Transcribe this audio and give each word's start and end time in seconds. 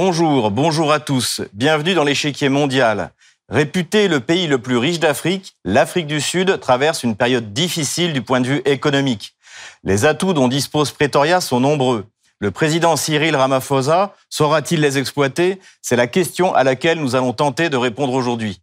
Bonjour, 0.00 0.52
bonjour 0.52 0.92
à 0.92 1.00
tous. 1.00 1.40
Bienvenue 1.52 1.92
dans 1.92 2.04
l'échiquier 2.04 2.48
mondial. 2.48 3.10
Réputé 3.48 4.06
le 4.06 4.20
pays 4.20 4.46
le 4.46 4.58
plus 4.58 4.76
riche 4.76 5.00
d'Afrique, 5.00 5.56
l'Afrique 5.64 6.06
du 6.06 6.20
Sud 6.20 6.60
traverse 6.60 7.02
une 7.02 7.16
période 7.16 7.52
difficile 7.52 8.12
du 8.12 8.22
point 8.22 8.40
de 8.40 8.46
vue 8.46 8.62
économique. 8.64 9.34
Les 9.82 10.04
atouts 10.04 10.34
dont 10.34 10.46
dispose 10.46 10.92
Pretoria 10.92 11.40
sont 11.40 11.58
nombreux. 11.58 12.06
Le 12.38 12.52
président 12.52 12.94
Cyril 12.94 13.34
Ramaphosa 13.34 14.14
saura-t-il 14.30 14.80
les 14.80 14.98
exploiter? 14.98 15.58
C'est 15.82 15.96
la 15.96 16.06
question 16.06 16.54
à 16.54 16.62
laquelle 16.62 17.00
nous 17.00 17.16
allons 17.16 17.32
tenter 17.32 17.68
de 17.68 17.76
répondre 17.76 18.12
aujourd'hui. 18.12 18.60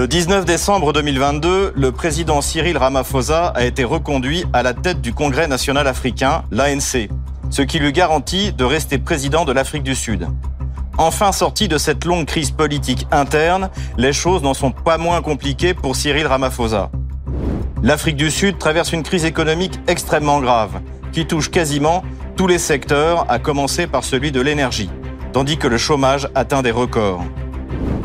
Le 0.00 0.08
19 0.08 0.46
décembre 0.46 0.94
2022, 0.94 1.74
le 1.76 1.92
président 1.92 2.40
Cyril 2.40 2.78
Ramaphosa 2.78 3.48
a 3.48 3.66
été 3.66 3.84
reconduit 3.84 4.46
à 4.54 4.62
la 4.62 4.72
tête 4.72 5.02
du 5.02 5.12
Congrès 5.12 5.46
national 5.46 5.86
africain, 5.86 6.44
l'ANC, 6.50 7.10
ce 7.50 7.60
qui 7.60 7.78
lui 7.78 7.92
garantit 7.92 8.54
de 8.54 8.64
rester 8.64 8.96
président 8.96 9.44
de 9.44 9.52
l'Afrique 9.52 9.82
du 9.82 9.94
Sud. 9.94 10.26
Enfin 10.96 11.32
sorti 11.32 11.68
de 11.68 11.76
cette 11.76 12.06
longue 12.06 12.24
crise 12.24 12.50
politique 12.50 13.06
interne, 13.10 13.68
les 13.98 14.14
choses 14.14 14.42
n'en 14.42 14.54
sont 14.54 14.70
pas 14.70 14.96
moins 14.96 15.20
compliquées 15.20 15.74
pour 15.74 15.94
Cyril 15.94 16.26
Ramaphosa. 16.26 16.90
L'Afrique 17.82 18.16
du 18.16 18.30
Sud 18.30 18.56
traverse 18.56 18.94
une 18.94 19.02
crise 19.02 19.26
économique 19.26 19.78
extrêmement 19.86 20.40
grave, 20.40 20.80
qui 21.12 21.26
touche 21.26 21.50
quasiment 21.50 22.02
tous 22.36 22.46
les 22.46 22.58
secteurs, 22.58 23.26
à 23.30 23.38
commencer 23.38 23.86
par 23.86 24.04
celui 24.04 24.32
de 24.32 24.40
l'énergie, 24.40 24.88
tandis 25.34 25.58
que 25.58 25.68
le 25.68 25.76
chômage 25.76 26.26
atteint 26.34 26.62
des 26.62 26.70
records. 26.70 27.22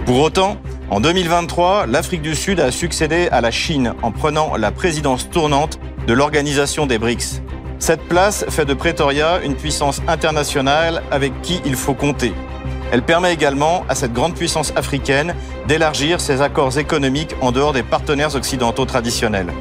Pour 0.05 0.19
autant, 0.19 0.57
en 0.91 0.99
2023, 0.99 1.87
l'Afrique 1.87 2.21
du 2.21 2.35
Sud 2.35 2.59
a 2.59 2.69
succédé 2.69 3.27
à 3.31 3.41
la 3.41 3.49
Chine 3.49 3.93
en 4.03 4.11
prenant 4.11 4.55
la 4.55 4.71
présidence 4.71 5.29
tournante 5.29 5.79
de 6.05 6.13
l'organisation 6.13 6.85
des 6.85 6.99
BRICS. 6.99 7.41
Cette 7.79 8.03
place 8.07 8.45
fait 8.49 8.65
de 8.65 8.73
Pretoria 8.73 9.39
une 9.43 9.55
puissance 9.55 10.01
internationale 10.07 11.01
avec 11.11 11.41
qui 11.41 11.59
il 11.65 11.75
faut 11.75 11.95
compter. 11.95 12.33
Elle 12.91 13.01
permet 13.01 13.33
également 13.33 13.83
à 13.89 13.95
cette 13.95 14.13
grande 14.13 14.35
puissance 14.35 14.73
africaine 14.75 15.35
d'élargir 15.67 16.21
ses 16.21 16.41
accords 16.41 16.77
économiques 16.77 17.35
en 17.41 17.51
dehors 17.51 17.73
des 17.73 17.83
partenaires 17.83 18.35
occidentaux 18.35 18.85
traditionnels. 18.85 19.51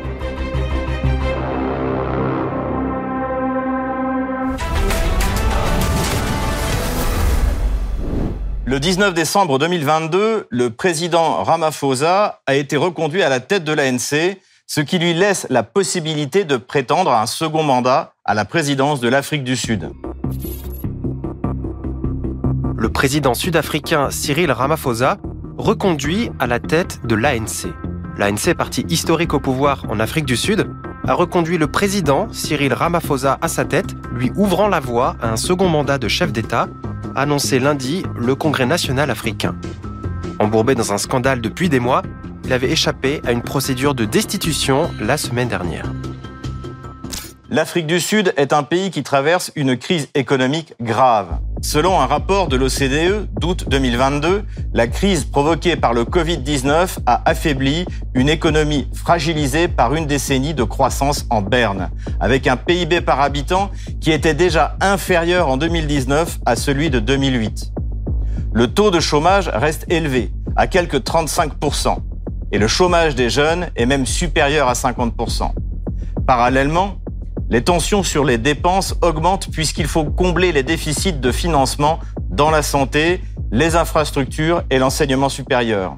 Le 8.74 8.80
19 8.80 9.14
décembre 9.14 9.60
2022, 9.60 10.48
le 10.50 10.70
président 10.70 11.44
Ramaphosa 11.44 12.40
a 12.44 12.56
été 12.56 12.76
reconduit 12.76 13.22
à 13.22 13.28
la 13.28 13.38
tête 13.38 13.62
de 13.62 13.72
l'ANC, 13.72 14.36
ce 14.66 14.80
qui 14.80 14.98
lui 14.98 15.14
laisse 15.14 15.46
la 15.48 15.62
possibilité 15.62 16.42
de 16.42 16.56
prétendre 16.56 17.12
à 17.12 17.22
un 17.22 17.26
second 17.26 17.62
mandat 17.62 18.14
à 18.24 18.34
la 18.34 18.44
présidence 18.44 18.98
de 18.98 19.06
l'Afrique 19.06 19.44
du 19.44 19.54
Sud. 19.54 19.92
Le 22.76 22.88
président 22.88 23.34
sud-africain 23.34 24.10
Cyril 24.10 24.50
Ramaphosa 24.50 25.18
reconduit 25.56 26.32
à 26.40 26.48
la 26.48 26.58
tête 26.58 26.98
de 27.06 27.14
l'ANC. 27.14 27.72
L'ANC, 28.18 28.56
parti 28.56 28.84
historique 28.88 29.34
au 29.34 29.40
pouvoir 29.40 29.84
en 29.88 30.00
Afrique 30.00 30.26
du 30.26 30.36
Sud, 30.36 30.68
a 31.06 31.14
reconduit 31.14 31.58
le 31.58 31.68
président 31.68 32.26
Cyril 32.32 32.74
Ramaphosa 32.74 33.38
à 33.40 33.46
sa 33.46 33.64
tête, 33.64 33.94
lui 34.12 34.32
ouvrant 34.34 34.66
la 34.66 34.80
voie 34.80 35.14
à 35.22 35.30
un 35.30 35.36
second 35.36 35.68
mandat 35.68 35.98
de 35.98 36.08
chef 36.08 36.32
d'État 36.32 36.66
annoncé 37.16 37.58
lundi 37.58 38.02
le 38.16 38.34
Congrès 38.34 38.66
national 38.66 39.10
africain. 39.10 39.54
Embourbé 40.38 40.74
dans 40.74 40.92
un 40.92 40.98
scandale 40.98 41.40
depuis 41.40 41.68
des 41.68 41.80
mois, 41.80 42.02
il 42.44 42.52
avait 42.52 42.70
échappé 42.70 43.22
à 43.26 43.32
une 43.32 43.42
procédure 43.42 43.94
de 43.94 44.04
destitution 44.04 44.90
la 45.00 45.16
semaine 45.16 45.48
dernière. 45.48 45.90
L'Afrique 47.50 47.86
du 47.86 48.00
Sud 48.00 48.34
est 48.36 48.52
un 48.52 48.62
pays 48.62 48.90
qui 48.90 49.02
traverse 49.02 49.52
une 49.54 49.76
crise 49.76 50.08
économique 50.14 50.74
grave. 50.80 51.38
Selon 51.64 51.98
un 51.98 52.04
rapport 52.04 52.48
de 52.48 52.56
l'OCDE 52.56 53.26
d'août 53.40 53.64
2022, 53.70 54.44
la 54.74 54.86
crise 54.86 55.24
provoquée 55.24 55.76
par 55.76 55.94
le 55.94 56.04
Covid-19 56.04 56.98
a 57.06 57.22
affaibli 57.24 57.86
une 58.12 58.28
économie 58.28 58.86
fragilisée 58.92 59.66
par 59.66 59.94
une 59.94 60.04
décennie 60.04 60.52
de 60.52 60.62
croissance 60.62 61.24
en 61.30 61.40
berne, 61.40 61.88
avec 62.20 62.46
un 62.48 62.58
PIB 62.58 63.00
par 63.00 63.22
habitant 63.22 63.70
qui 64.02 64.12
était 64.12 64.34
déjà 64.34 64.76
inférieur 64.82 65.48
en 65.48 65.56
2019 65.56 66.40
à 66.44 66.54
celui 66.54 66.90
de 66.90 66.98
2008. 66.98 67.72
Le 68.52 68.66
taux 68.66 68.90
de 68.90 69.00
chômage 69.00 69.48
reste 69.48 69.86
élevé, 69.88 70.32
à 70.56 70.66
quelques 70.66 70.98
35%, 70.98 71.96
et 72.52 72.58
le 72.58 72.68
chômage 72.68 73.14
des 73.14 73.30
jeunes 73.30 73.68
est 73.74 73.86
même 73.86 74.04
supérieur 74.04 74.68
à 74.68 74.74
50%. 74.74 75.50
Parallèlement, 76.26 76.98
les 77.54 77.62
tensions 77.62 78.02
sur 78.02 78.24
les 78.24 78.36
dépenses 78.36 78.96
augmentent 79.00 79.48
puisqu'il 79.48 79.86
faut 79.86 80.02
combler 80.02 80.50
les 80.50 80.64
déficits 80.64 81.12
de 81.12 81.30
financement 81.30 82.00
dans 82.28 82.50
la 82.50 82.62
santé, 82.62 83.20
les 83.52 83.76
infrastructures 83.76 84.64
et 84.70 84.80
l'enseignement 84.80 85.28
supérieur. 85.28 85.96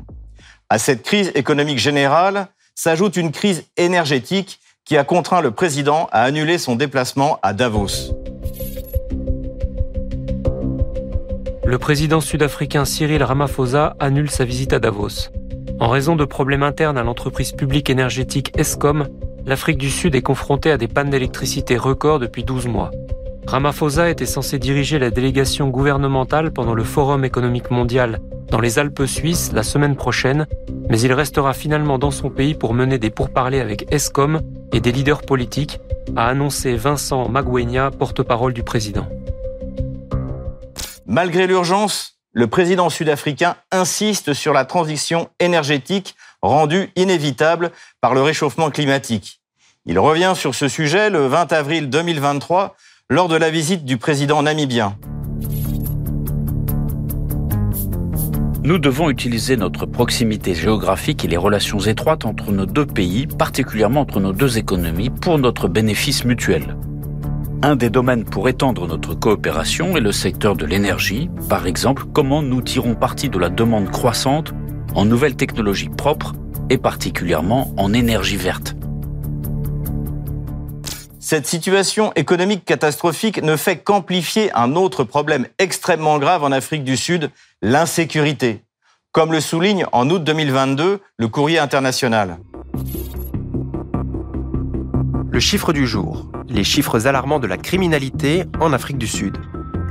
À 0.68 0.78
cette 0.78 1.02
crise 1.02 1.32
économique 1.34 1.78
générale 1.78 2.48
s'ajoute 2.74 3.16
une 3.16 3.32
crise 3.32 3.64
énergétique 3.78 4.60
qui 4.84 4.98
a 4.98 5.04
contraint 5.04 5.40
le 5.40 5.50
président 5.50 6.10
à 6.12 6.24
annuler 6.24 6.58
son 6.58 6.76
déplacement 6.76 7.38
à 7.42 7.54
Davos. 7.54 8.12
Le 11.64 11.78
président 11.78 12.20
sud-africain 12.20 12.84
Cyril 12.84 13.22
Ramaphosa 13.22 13.96
annule 13.98 14.30
sa 14.30 14.44
visite 14.44 14.74
à 14.74 14.78
Davos. 14.78 15.30
En 15.78 15.88
raison 15.88 16.16
de 16.16 16.24
problèmes 16.24 16.62
internes 16.62 16.96
à 16.96 17.02
l'entreprise 17.02 17.52
publique 17.52 17.90
énergétique 17.90 18.52
Eskom, 18.58 19.08
l'Afrique 19.44 19.76
du 19.76 19.90
Sud 19.90 20.14
est 20.14 20.22
confrontée 20.22 20.70
à 20.70 20.78
des 20.78 20.88
pannes 20.88 21.10
d'électricité 21.10 21.76
records 21.76 22.18
depuis 22.18 22.44
12 22.44 22.66
mois. 22.66 22.90
Ramaphosa 23.46 24.08
était 24.08 24.26
censé 24.26 24.58
diriger 24.58 24.98
la 24.98 25.10
délégation 25.10 25.68
gouvernementale 25.68 26.50
pendant 26.50 26.74
le 26.74 26.82
Forum 26.82 27.24
économique 27.24 27.70
mondial 27.70 28.20
dans 28.50 28.60
les 28.60 28.78
Alpes 28.78 29.04
suisses 29.06 29.52
la 29.52 29.62
semaine 29.62 29.96
prochaine, 29.96 30.46
mais 30.88 31.00
il 31.00 31.12
restera 31.12 31.52
finalement 31.52 31.98
dans 31.98 32.10
son 32.10 32.30
pays 32.30 32.54
pour 32.54 32.72
mener 32.72 32.98
des 32.98 33.10
pourparlers 33.10 33.60
avec 33.60 33.92
ESCOM 33.92 34.40
et 34.72 34.80
des 34.80 34.92
leaders 34.92 35.22
politiques, 35.22 35.80
a 36.16 36.26
annoncé 36.26 36.74
Vincent 36.74 37.28
Magwenya, 37.28 37.90
porte-parole 37.90 38.54
du 38.54 38.62
président. 38.62 39.06
Malgré 41.06 41.46
l'urgence, 41.46 42.15
le 42.36 42.48
président 42.48 42.90
sud-africain 42.90 43.56
insiste 43.72 44.34
sur 44.34 44.52
la 44.52 44.66
transition 44.66 45.30
énergétique 45.40 46.16
rendu 46.42 46.90
inévitable 46.94 47.70
par 48.02 48.12
le 48.12 48.20
réchauffement 48.20 48.70
climatique. 48.70 49.40
Il 49.86 49.98
revient 49.98 50.34
sur 50.36 50.54
ce 50.54 50.68
sujet 50.68 51.08
le 51.08 51.28
20 51.28 51.54
avril 51.54 51.88
2023 51.88 52.76
lors 53.08 53.28
de 53.28 53.36
la 53.36 53.48
visite 53.48 53.86
du 53.86 53.96
président 53.96 54.42
namibien. 54.42 54.98
Nous 58.62 58.78
devons 58.78 59.08
utiliser 59.08 59.56
notre 59.56 59.86
proximité 59.86 60.54
géographique 60.54 61.24
et 61.24 61.28
les 61.28 61.38
relations 61.38 61.78
étroites 61.78 62.26
entre 62.26 62.52
nos 62.52 62.66
deux 62.66 62.84
pays, 62.84 63.26
particulièrement 63.26 64.02
entre 64.02 64.20
nos 64.20 64.34
deux 64.34 64.58
économies, 64.58 65.08
pour 65.08 65.38
notre 65.38 65.68
bénéfice 65.68 66.26
mutuel. 66.26 66.76
Un 67.66 67.74
des 67.74 67.90
domaines 67.90 68.24
pour 68.24 68.48
étendre 68.48 68.86
notre 68.86 69.14
coopération 69.14 69.96
est 69.96 70.00
le 70.00 70.12
secteur 70.12 70.54
de 70.54 70.64
l'énergie. 70.64 71.28
Par 71.48 71.66
exemple, 71.66 72.04
comment 72.12 72.40
nous 72.40 72.62
tirons 72.62 72.94
parti 72.94 73.28
de 73.28 73.40
la 73.40 73.48
demande 73.48 73.90
croissante 73.90 74.54
en 74.94 75.04
nouvelles 75.04 75.34
technologies 75.34 75.88
propres 75.88 76.36
et 76.70 76.78
particulièrement 76.78 77.74
en 77.76 77.92
énergie 77.92 78.36
verte. 78.36 78.76
Cette 81.18 81.48
situation 81.48 82.12
économique 82.14 82.64
catastrophique 82.64 83.42
ne 83.42 83.56
fait 83.56 83.78
qu'amplifier 83.78 84.52
un 84.54 84.76
autre 84.76 85.02
problème 85.02 85.48
extrêmement 85.58 86.20
grave 86.20 86.44
en 86.44 86.52
Afrique 86.52 86.84
du 86.84 86.96
Sud, 86.96 87.32
l'insécurité, 87.62 88.62
comme 89.10 89.32
le 89.32 89.40
souligne 89.40 89.86
en 89.90 90.08
août 90.08 90.22
2022 90.22 91.00
le 91.18 91.28
courrier 91.28 91.58
international. 91.58 92.38
Le 95.32 95.40
chiffre 95.40 95.72
du 95.72 95.84
jour, 95.84 96.30
les 96.48 96.64
chiffres 96.64 97.06
alarmants 97.06 97.38
de 97.38 97.46
la 97.46 97.56
criminalité 97.56 98.44
en 98.60 98.72
Afrique 98.72 98.98
du 98.98 99.06
Sud. 99.06 99.36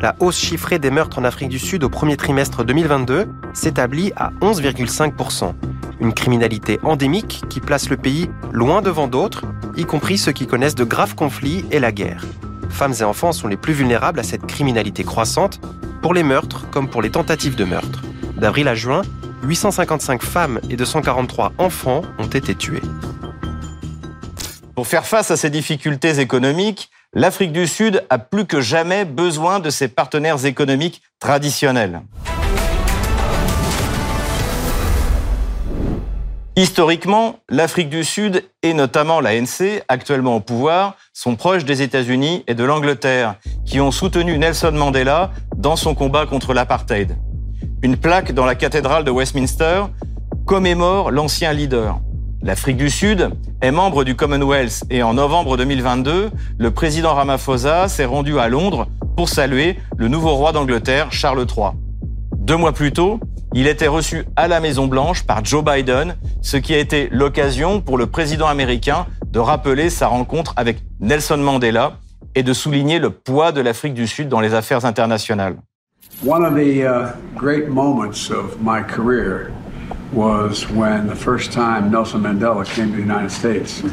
La 0.02 0.16
hausse 0.19 0.38
chiffrée 0.38 0.80
des 0.80 0.92
meurtres 0.92 1.19
en 1.19 1.24
Afrique 1.24 1.50
du 1.50 1.60
Sud 1.60 1.84
au 1.84 1.90
premier 1.90 2.18
trimestre 2.18 2.63
2022 2.63 3.28
s'établit 3.54 4.12
à 4.16 4.31
11,5%. 4.42 5.54
Une 6.02 6.13
criminalité 6.13 6.80
endémique 6.84 7.44
qui 7.50 7.60
place 7.60 7.90
le 7.90 7.98
pays 7.98 8.30
loin 8.52 8.81
devant 8.81 9.07
d'autres, 9.07 9.46
y 9.78 9.86
compris 9.86 10.18
ceux 10.18 10.31
qui 10.31 10.48
connaissent 10.48 10.75
de 10.75 10.84
graves 10.84 11.16
conflits 11.16 11.66
et 11.72 11.80
la 11.80 11.92
guerre. 11.92 12.25
Femmes 12.69 12.94
et 13.00 13.04
enfants 13.04 13.31
sont 13.31 13.48
les 13.48 13.58
plus 13.58 13.74
vulnérables 13.74 14.19
à 14.19 14.24
cette 14.24 14.46
criminalité 14.46 15.04
croissante, 15.04 15.62
pour 16.01 16.13
les 16.13 16.24
meurtres 16.24 16.69
comme 16.69 16.90
pour 16.90 17.01
les 17.01 17.10
tentatives 17.10 17.56
de 17.56 17.63
meurtre. 17.63 18.01
D'avril 18.38 18.68
à 18.68 18.75
juin, 18.75 19.01
855 19.44 20.22
femmes 20.22 20.60
et 20.69 20.75
243 20.75 21.54
enfants 21.58 22.01
ont 22.19 22.28
été 22.28 22.54
tués. 22.54 22.81
Pour 24.75 24.88
faire 24.88 25.06
face 25.06 25.31
à 25.31 25.38
ces 25.38 25.50
difficultés 25.50 26.19
économiques, 26.19 26.89
l'Afrique 27.13 27.54
du 27.54 27.66
Sud 27.66 28.04
a 28.10 28.19
plus 28.19 28.45
que 28.45 28.60
jamais 28.60 29.06
besoin 29.06 29.62
de 29.62 29.69
ses 29.69 29.88
partenaires 29.88 30.45
économiques 30.45 31.01
traditionnels. 31.18 32.01
Historiquement, 36.57 37.39
l'Afrique 37.50 37.89
du 37.89 38.04
Sud 38.04 38.44
et 38.63 38.74
notamment 38.74 39.22
l'ANC, 39.22 39.81
actuellement 39.88 40.36
au 40.36 40.39
pouvoir, 40.42 40.95
sont 41.13 41.38
proches 41.38 41.63
des 41.63 41.81
États-Unis 41.81 42.44
et 42.48 42.54
de 42.54 42.63
l'Angleterre, 42.66 43.36
qui 43.66 43.80
ont 43.80 43.92
soutenu 43.92 44.38
Nelson 44.38 44.74
Mandela 44.74 45.31
dans 45.56 45.77
son 45.77 45.95
combat 45.95 46.25
contre 46.25 46.54
l'apartheid. 46.54 47.18
Une 47.81 47.95
plaque 47.95 48.33
dans 48.33 48.45
la 48.45 48.56
cathédrale 48.56 49.06
de 49.06 49.12
Westminster 49.12 49.83
commémore 50.45 51.12
l'ancien 51.12 51.54
leader. 51.54 52.00
L'Afrique 52.45 52.77
du 52.77 52.92
Sud 52.92 53.31
est 53.59 53.71
membre 53.71 54.03
du 54.03 54.15
Commonwealth 54.15 54.83
et 54.92 55.01
en 55.01 55.15
novembre 55.15 55.57
2022, 55.57 56.30
le 56.59 56.71
président 56.71 57.15
Ramaphosa 57.15 57.88
s'est 57.88 58.06
rendu 58.06 58.38
à 58.38 58.50
Londres 58.50 58.88
pour 59.18 59.30
saluer 59.30 59.80
le 59.97 60.09
nouveau 60.09 60.36
roi 60.36 60.51
d'Angleterre, 60.51 61.12
Charles 61.12 61.39
III. 61.39 61.69
Deux 62.38 62.56
mois 62.56 62.71
plus 62.71 62.92
tôt, 62.92 63.19
il 63.56 63.65
était 63.65 63.88
reçu 63.88 64.25
à 64.36 64.47
la 64.47 64.59
Maison 64.59 64.86
Blanche 64.86 65.24
par 65.24 65.44
Joe 65.44 65.65
Biden, 65.65 66.18
ce 66.44 66.57
qui 66.57 66.75
a 66.75 66.77
été 66.77 67.09
l'occasion 67.12 67.81
pour 67.81 67.97
le 67.97 68.06
président 68.06 68.45
américain 68.45 69.07
de 69.25 69.39
rappeler 69.39 69.89
sa 69.89 70.06
rencontre 70.06 70.53
avec 70.56 70.77
Nelson 71.00 71.38
Mandela 71.38 71.94
et 72.36 72.44
de 72.44 72.53
souligner 72.53 73.00
le 73.00 73.09
poids 73.09 73.53
de 73.53 73.62
l'Afrique 73.62 73.95
du 73.95 74.06
Sud 74.06 74.30
dans 74.30 74.39
les 74.39 74.53
affaires 74.53 74.86
internationales. 74.86 75.56
One 76.24 76.45
of 76.45 76.53
the 76.53 76.83
uh, 76.83 77.07
great 77.36 77.69
moments 77.69 78.30
of 78.30 78.62
my 78.62 78.83
career 78.83 79.50
was 80.13 80.68
when 80.74 81.07
the 81.07 81.16
first 81.16 81.52
time 81.52 81.92
Nelson 81.92 82.22
Mandela 82.22 82.66
came 82.66 82.92
to 82.92 82.98
the 82.98 83.02
United 83.02 83.31
States. 83.31 83.84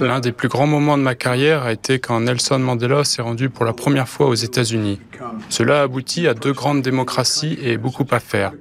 L'un 0.00 0.20
des 0.20 0.32
plus 0.32 0.48
grands 0.48 0.66
moments 0.66 0.98
de 0.98 1.02
ma 1.02 1.14
carrière 1.14 1.62
a 1.62 1.72
été 1.72 2.00
quand 2.00 2.20
Nelson 2.20 2.58
Mandela 2.58 3.04
s'est 3.04 3.22
rendu 3.22 3.48
pour 3.48 3.64
la 3.64 3.72
première 3.72 4.08
fois 4.08 4.26
aux 4.26 4.34
États-Unis. 4.34 5.00
Cela 5.48 5.80
a 5.80 5.82
abouti 5.84 6.26
à 6.26 6.34
deux 6.34 6.52
grandes 6.52 6.82
démocraties 6.82 7.58
et 7.62 7.76
beaucoup 7.76 8.06
à 8.10 8.18
faire. 8.18 8.52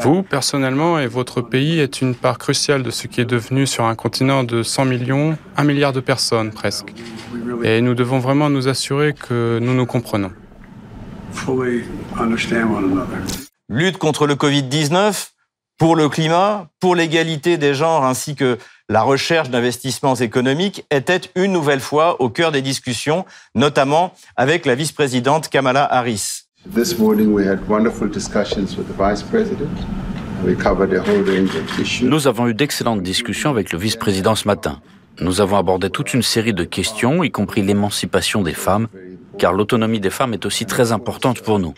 Vous, 0.00 0.22
personnellement, 0.22 0.98
et 0.98 1.06
votre 1.06 1.42
pays 1.42 1.78
est 1.78 2.00
une 2.00 2.14
part 2.14 2.38
cruciale 2.38 2.82
de 2.82 2.90
ce 2.90 3.06
qui 3.06 3.20
est 3.20 3.26
devenu 3.26 3.66
sur 3.66 3.84
un 3.84 3.94
continent 3.94 4.44
de 4.44 4.62
100 4.62 4.84
millions, 4.86 5.36
un 5.56 5.64
milliard 5.64 5.92
de 5.92 6.00
personnes 6.00 6.52
presque. 6.52 6.94
Et 7.62 7.82
nous 7.82 7.94
devons 7.94 8.18
vraiment 8.18 8.48
nous 8.48 8.68
assurer 8.68 9.12
que 9.12 9.58
nous 9.60 9.74
nous 9.74 9.86
comprenons. 9.86 10.30
Lutte 13.72 13.98
contre 13.98 14.26
le 14.26 14.34
Covid-19, 14.34 15.28
pour 15.78 15.94
le 15.94 16.08
climat, 16.08 16.66
pour 16.80 16.96
l'égalité 16.96 17.56
des 17.56 17.72
genres 17.72 18.04
ainsi 18.04 18.34
que 18.34 18.58
la 18.88 19.02
recherche 19.02 19.48
d'investissements 19.48 20.16
économiques 20.16 20.84
était 20.90 21.20
une 21.36 21.52
nouvelle 21.52 21.78
fois 21.78 22.20
au 22.20 22.30
cœur 22.30 22.50
des 22.50 22.62
discussions, 22.62 23.24
notamment 23.54 24.12
avec 24.34 24.66
la 24.66 24.74
vice-présidente 24.74 25.48
Kamala 25.50 25.84
Harris. 25.84 26.46
Nous 32.02 32.26
avons 32.26 32.48
eu 32.48 32.54
d'excellentes 32.54 33.02
discussions 33.04 33.50
avec 33.50 33.72
le 33.72 33.78
vice-président 33.78 34.34
ce 34.34 34.48
matin. 34.48 34.80
Nous 35.20 35.40
avons 35.40 35.58
abordé 35.58 35.90
toute 35.90 36.12
une 36.12 36.22
série 36.22 36.54
de 36.54 36.64
questions, 36.64 37.22
y 37.22 37.30
compris 37.30 37.62
l'émancipation 37.62 38.42
des 38.42 38.54
femmes, 38.54 38.88
car 39.38 39.52
l'autonomie 39.52 40.00
des 40.00 40.10
femmes 40.10 40.34
est 40.34 40.44
aussi 40.44 40.66
très 40.66 40.90
importante 40.90 41.40
pour 41.40 41.60
nous. 41.60 41.72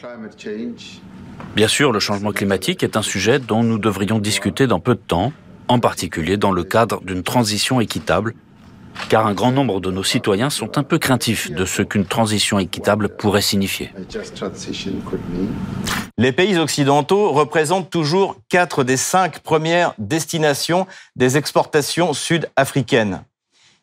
Bien 1.55 1.69
sûr, 1.69 1.93
le 1.93 2.00
changement 2.00 2.32
climatique 2.32 2.82
est 2.82 2.96
un 2.96 3.02
sujet 3.02 3.38
dont 3.38 3.62
nous 3.62 3.79
devrions 3.79 4.19
discuter 4.19 4.67
dans 4.67 4.81
peu 4.81 4.94
de 4.94 5.00
temps, 5.00 5.32
en 5.69 5.79
particulier 5.79 6.37
dans 6.37 6.52
le 6.52 6.64
cadre 6.64 7.02
d'une 7.02 7.23
transition 7.23 7.81
équitable, 7.81 8.34
car 9.08 9.26
un 9.26 9.34
grand 9.34 9.52
nombre 9.52 9.81
de 9.81 9.90
nos 9.90 10.02
citoyens 10.02 10.50
sont 10.50 10.79
un 10.79 10.82
peu 10.82 10.99
craintifs 10.99 11.50
de 11.50 11.64
ce 11.64 11.82
qu'une 11.82 12.06
transition 12.06 12.58
équitable 12.58 13.11
pourrait 13.11 13.43
signifier. 13.43 13.90
Les 16.19 16.32
pays 16.32 16.58
occidentaux 16.58 17.32
représentent 17.32 17.90
toujours 17.90 18.37
quatre 18.49 18.85
des 18.85 18.96
cinq 18.96 19.40
premières 19.40 19.94
destinations 19.99 20.87
des 21.17 21.37
exportations 21.37 22.12
sud-africaines. 22.12 23.25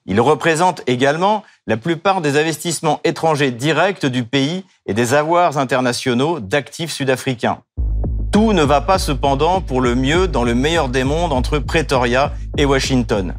Ils 0.06 0.22
représentent 0.22 0.82
également 0.88 1.44
la 1.68 1.78
plupart 1.78 2.22
des 2.22 2.40
investissements 2.40 3.00
étrangers 3.04 3.52
directs 3.52 4.06
du 4.06 4.24
pays 4.24 4.66
et 4.86 4.94
des 4.94 5.14
avoirs 5.14 5.58
internationaux 5.58 6.40
d'actifs 6.40 6.92
sud-africains. 6.92 7.60
Tout 8.32 8.54
ne 8.54 8.64
va 8.64 8.82
pas 8.82 9.00
cependant 9.00 9.62
pour 9.62 9.82
le 9.82 9.96
mieux 9.96 10.28
dans 10.28 10.44
le 10.44 10.56
meilleur 10.56 10.90
des 10.90 11.04
mondes 11.04 11.34
entre 11.34 11.60
Pretoria 11.60 12.34
et 12.58 12.66
Washington. 12.66 13.36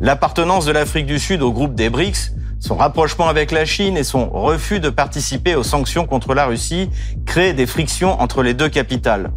L'appartenance 0.00 0.64
de 0.64 0.72
l'Afrique 0.72 1.06
du 1.06 1.18
Sud 1.18 1.42
au 1.42 1.52
groupe 1.52 1.74
des 1.74 1.90
BRICS, 1.90 2.32
son 2.60 2.76
rapprochement 2.76 3.28
avec 3.28 3.50
la 3.50 3.64
Chine 3.64 3.96
et 3.96 4.04
son 4.04 4.28
refus 4.30 4.80
de 4.80 4.90
participer 4.90 5.54
aux 5.54 5.62
sanctions 5.62 6.06
contre 6.06 6.34
la 6.34 6.46
Russie 6.46 6.90
créent 7.26 7.54
des 7.54 7.66
frictions 7.66 8.20
entre 8.20 8.42
les 8.42 8.54
deux 8.54 8.68
capitales. 8.68 9.30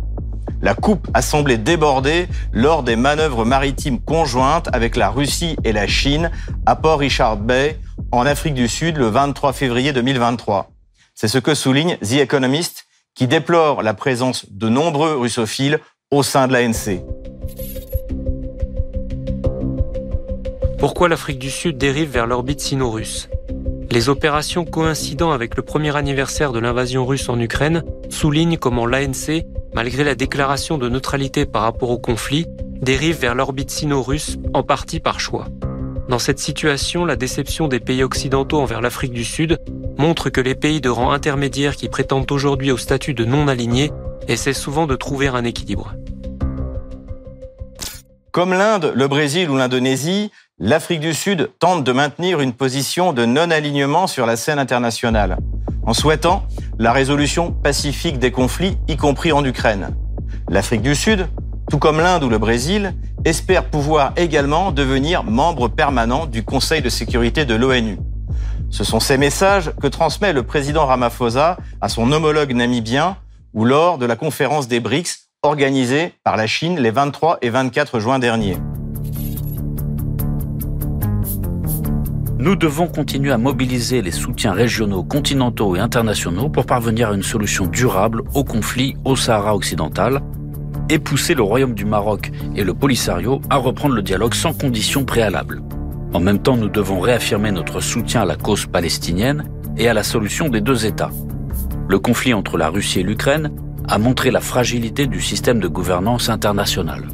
La 0.64 0.76
coupe 0.76 1.10
a 1.14 1.22
semblé 1.22 1.58
déborder 1.58 2.30
lors 2.54 2.84
des 2.84 2.96
manœuvres 2.96 3.44
maritimes 3.44 4.00
conjointes 4.00 4.70
avec 4.72 4.96
la 4.96 5.10
Russie 5.10 5.58
et 5.66 5.74
la 5.74 5.88
Chine 5.88 6.32
à 6.66 6.78
Port 6.78 7.00
Richard 7.00 7.36
Bay 7.36 7.78
en 8.14 8.26
Afrique 8.26 8.54
du 8.54 8.70
Sud 8.70 8.96
le 8.96 9.08
23 9.08 9.52
février 9.52 9.92
2023. 9.92 10.72
C'est 11.16 11.28
ce 11.28 11.38
que 11.38 11.54
souligne 11.54 11.98
The 11.98 12.14
Economist 12.14 12.86
qui 13.14 13.28
déplore 13.28 13.84
la 13.84 13.94
présence 13.94 14.46
de 14.50 14.70
nombreux 14.70 15.18
russophiles 15.18 15.82
au 16.12 16.24
sein 16.24 16.48
de 16.48 16.54
l'ANC. 16.54 17.04
Pourquoi 20.80 21.10
l'Afrique 21.10 21.40
du 21.40 21.52
Sud 21.52 21.78
dérive 21.78 22.10
vers 22.10 22.26
l'orbite 22.26 22.62
sino-russe? 22.62 23.28
Les 23.92 24.08
opérations 24.08 24.64
coïncidant 24.64 25.32
avec 25.32 25.58
le 25.58 25.62
premier 25.62 25.94
anniversaire 25.98 26.54
de 26.54 26.60
l'invasion 26.60 27.06
russe 27.06 27.28
en 27.28 27.38
Ukraine 27.38 27.84
soulignent 28.10 28.58
comment 28.58 28.86
l'ANC 28.86 29.44
malgré 29.76 30.04
la 30.04 30.16
déclaration 30.16 30.78
de 30.78 30.90
neutralité 30.90 31.46
par 31.46 31.64
rapport 31.64 31.90
au 31.90 31.98
conflit, 31.98 32.46
dérive 32.82 33.20
vers 33.20 33.36
l'orbite 33.36 33.72
sino-russe, 33.72 34.38
en 34.54 34.64
partie 34.64 35.00
par 35.00 35.20
choix. 35.20 35.48
Dans 36.10 36.20
cette 36.20 36.40
situation, 36.40 37.06
la 37.06 37.16
déception 37.16 37.68
des 37.68 37.80
pays 37.80 38.04
occidentaux 38.04 38.60
envers 38.60 38.82
l'Afrique 38.82 39.14
du 39.14 39.24
Sud 39.24 39.60
montre 39.98 40.30
que 40.30 40.42
les 40.42 40.56
pays 40.56 40.82
de 40.82 40.90
rang 40.90 41.12
intermédiaire 41.12 41.76
qui 41.76 41.88
prétendent 41.88 42.32
aujourd'hui 42.32 42.72
au 42.72 42.78
statut 42.78 43.14
de 43.14 43.26
non-alignés 43.26 43.92
essaient 44.28 44.54
souvent 44.54 44.86
de 44.86 44.96
trouver 44.96 45.28
un 45.28 45.44
équilibre. 45.44 45.94
Comme 48.32 48.52
l'Inde, 48.52 48.92
le 48.96 49.08
Brésil 49.08 49.50
ou 49.50 49.58
l'Indonésie, 49.58 50.32
l'Afrique 50.60 51.00
du 51.00 51.14
Sud 51.14 51.52
tente 51.60 51.84
de 51.84 51.92
maintenir 51.92 52.42
une 52.42 52.54
position 52.54 53.14
de 53.14 53.26
non-alignement 53.26 54.08
sur 54.08 54.26
la 54.26 54.36
scène 54.36 54.60
internationale 54.60 55.38
en 55.86 55.94
souhaitant 55.94 56.44
la 56.80 56.92
résolution 56.92 57.52
pacifique 57.52 58.20
des 58.20 58.32
conflits, 58.32 58.78
y 58.88 58.98
compris 58.98 59.32
en 59.32 59.44
Ukraine. 59.46 59.96
L'Afrique 60.50 60.82
du 60.82 60.96
Sud, 60.96 61.28
tout 61.70 61.80
comme 61.80 62.00
l'Inde 62.00 62.24
ou 62.24 62.30
le 62.30 62.38
Brésil, 62.38 62.94
espère 63.26 63.66
pouvoir 63.66 64.14
également 64.18 64.72
devenir 64.72 65.24
membre 65.24 65.68
permanent 65.68 66.26
du 66.26 66.44
Conseil 66.44 66.82
de 66.82 66.90
sécurité 66.90 67.46
de 67.46 67.56
l'ONU. 67.56 67.98
Ce 68.70 68.84
sont 68.84 69.00
ces 69.00 69.18
messages 69.18 69.72
que 69.82 69.88
transmet 69.88 70.34
le 70.34 70.44
président 70.44 70.86
Ramaphosa 70.86 71.58
à 71.80 71.90
son 71.90 72.12
homologue 72.12 72.54
namibien 72.54 73.18
ou 73.54 73.66
lors 73.66 73.98
de 73.98 74.06
la 74.06 74.16
conférence 74.16 74.68
des 74.68 74.80
BRICS 74.80 75.30
organisée 75.44 76.14
par 76.24 76.38
la 76.38 76.48
Chine 76.48 76.80
les 76.80 76.92
23 76.92 77.38
et 77.42 77.50
24 77.50 78.00
juin 78.00 78.18
dernier. 78.18 78.58
Nous 82.44 82.58
devons 82.58 82.90
continuer 82.90 83.32
à 83.32 83.38
mobiliser 83.38 84.02
les 84.02 84.12
soutiens 84.12 84.52
régionaux, 84.52 85.02
continentaux 85.02 85.78
et 85.78 85.80
internationaux 85.80 86.50
pour 86.50 86.66
parvenir 86.66 87.08
à 87.08 87.16
une 87.16 87.24
solution 87.24 87.68
durable 87.68 88.22
au 88.34 88.44
conflit 88.44 88.98
au 89.06 89.16
Sahara 89.16 89.56
occidental 89.56 90.22
et 90.90 91.00
pousser 91.00 91.36
le 91.36 91.42
Royaume 91.42 91.74
du 91.74 91.86
Maroc 91.86 92.32
et 92.58 92.66
le 92.66 92.74
Polisario 92.74 93.40
à 93.50 93.56
reprendre 93.56 93.96
le 93.96 94.02
dialogue 94.02 94.34
sans 94.34 94.52
conditions 94.52 95.06
préalables. 95.06 95.64
En 96.12 96.20
même 96.20 96.40
temps, 96.40 96.58
nous 96.58 96.68
devons 96.68 97.00
réaffirmer 97.00 97.54
notre 97.54 97.80
soutien 97.80 98.24
à 98.24 98.26
la 98.26 98.36
cause 98.36 98.66
palestinienne 98.66 99.46
et 99.78 99.88
à 99.88 99.94
la 99.94 100.04
solution 100.04 100.50
des 100.50 100.60
deux 100.60 100.86
États. 100.86 101.12
Le 101.88 101.98
conflit 101.98 102.34
entre 102.34 102.58
la 102.58 102.68
Russie 102.68 103.00
et 103.00 103.04
l'Ukraine 103.04 103.54
a 103.88 103.98
montré 103.98 104.32
la 104.32 104.42
fragilité 104.42 105.08
du 105.08 105.22
système 105.22 105.62
de 105.62 105.70
gouvernance 105.70 106.28
international. 106.28 107.06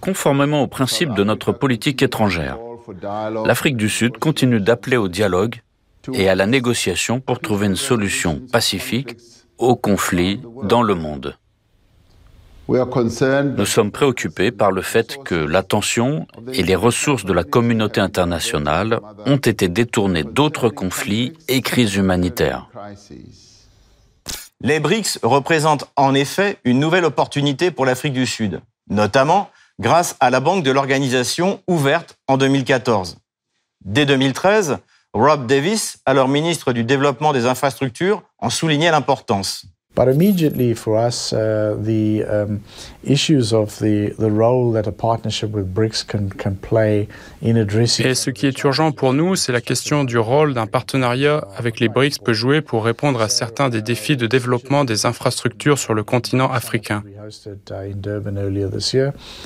Conformément 0.00 0.62
aux 0.62 0.66
principes 0.66 1.14
de 1.14 1.24
notre 1.24 1.52
politique 1.52 2.02
étrangère, 2.02 2.56
l'Afrique 3.44 3.76
du 3.76 3.90
Sud 3.90 4.16
continue 4.16 4.60
d'appeler 4.60 4.96
au 4.96 5.08
dialogue 5.08 5.60
et 6.14 6.30
à 6.30 6.34
la 6.34 6.46
négociation 6.46 7.20
pour 7.20 7.40
trouver 7.40 7.66
une 7.66 7.76
solution 7.76 8.40
pacifique 8.50 9.18
au 9.58 9.76
conflit 9.76 10.40
dans 10.62 10.82
le 10.82 10.94
monde. 10.94 11.36
Nous 12.68 13.66
sommes 13.66 13.90
préoccupés 13.90 14.50
par 14.50 14.72
le 14.72 14.80
fait 14.82 15.18
que 15.24 15.34
l'attention 15.34 16.26
et 16.54 16.62
les 16.62 16.76
ressources 16.76 17.26
de 17.26 17.32
la 17.34 17.44
communauté 17.44 18.00
internationale 18.00 19.00
ont 19.26 19.36
été 19.36 19.68
détournées 19.68 20.24
d'autres 20.24 20.70
conflits 20.70 21.34
et 21.48 21.60
crises 21.60 21.96
humanitaires. 21.96 22.68
Les 24.60 24.80
BRICS 24.80 25.20
représentent 25.22 25.84
en 25.94 26.14
effet 26.14 26.58
une 26.64 26.80
nouvelle 26.80 27.04
opportunité 27.04 27.70
pour 27.70 27.86
l'Afrique 27.86 28.12
du 28.12 28.26
Sud, 28.26 28.60
notamment 28.90 29.50
grâce 29.78 30.16
à 30.18 30.30
la 30.30 30.40
Banque 30.40 30.64
de 30.64 30.72
l'Organisation 30.72 31.62
ouverte 31.68 32.18
en 32.26 32.36
2014. 32.36 33.18
Dès 33.84 34.04
2013, 34.04 34.78
Rob 35.12 35.46
Davis, 35.46 36.00
alors 36.06 36.26
ministre 36.26 36.72
du 36.72 36.82
Développement 36.82 37.32
des 37.32 37.46
Infrastructures, 37.46 38.24
en 38.38 38.50
soulignait 38.50 38.90
l'importance. 38.90 39.66
But 39.98 40.06
immediately 40.06 40.74
for 40.74 40.96
us, 40.96 41.32
uh, 41.32 41.76
the 41.76 42.22
um, 42.22 42.60
issues 43.02 43.52
of 43.52 43.80
the, 43.80 44.14
the 44.16 44.30
role 44.30 44.70
that 44.70 44.86
a 44.86 44.92
partnership 44.92 45.50
with 45.50 45.74
BRICS 45.74 46.06
can, 46.06 46.28
can 46.28 46.54
play 46.54 47.08
in 47.42 47.56
addressing. 47.56 48.06
Et 48.06 48.14
ce 48.14 48.30
qui 48.30 48.46
est 48.46 48.62
urgent 48.62 48.92
pour 48.92 49.12
nous, 49.12 49.34
c'est 49.34 49.50
la 49.50 49.60
question 49.60 50.04
du 50.04 50.16
rôle 50.16 50.54
d'un 50.54 50.68
partenariat 50.68 51.48
avec 51.56 51.80
les 51.80 51.88
BRICS 51.88 52.20
peut 52.20 52.32
jouer 52.32 52.60
pour 52.60 52.84
répondre 52.84 53.20
à 53.20 53.28
certains 53.28 53.70
des 53.70 53.82
défis 53.82 54.16
de 54.16 54.28
développement 54.28 54.84
des 54.84 55.04
infrastructures 55.04 55.80
sur 55.80 55.94
le 55.94 56.04
continent 56.04 56.48
africain. 56.48 57.02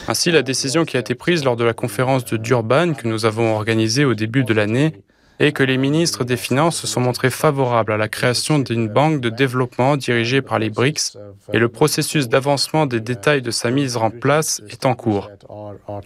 Ainsi, 0.06 0.30
la 0.32 0.42
décision 0.42 0.84
qui 0.84 0.98
a 0.98 1.00
été 1.00 1.14
prise 1.14 1.46
lors 1.46 1.56
de 1.56 1.64
la 1.64 1.72
conférence 1.72 2.26
de 2.26 2.36
Durban 2.36 2.92
que 2.92 3.08
nous 3.08 3.24
avons 3.24 3.54
organisée 3.54 4.04
au 4.04 4.12
début 4.12 4.44
de 4.44 4.52
l'année 4.52 4.92
et 5.42 5.50
que 5.50 5.64
les 5.64 5.76
ministres 5.76 6.22
des 6.22 6.36
Finances 6.36 6.76
se 6.76 6.86
sont 6.86 7.00
montrés 7.00 7.28
favorables 7.28 7.92
à 7.92 7.96
la 7.96 8.06
création 8.06 8.60
d'une 8.60 8.88
banque 8.88 9.20
de 9.20 9.28
développement 9.28 9.96
dirigée 9.96 10.40
par 10.40 10.60
les 10.60 10.70
BRICS 10.70 11.18
et 11.52 11.58
le 11.58 11.68
processus 11.68 12.28
d'avancement 12.28 12.86
des 12.86 13.00
détails 13.00 13.42
de 13.42 13.50
sa 13.50 13.72
mise 13.72 13.96
en 13.96 14.10
place 14.10 14.62
est 14.70 14.86
en 14.86 14.94
cours. 14.94 15.30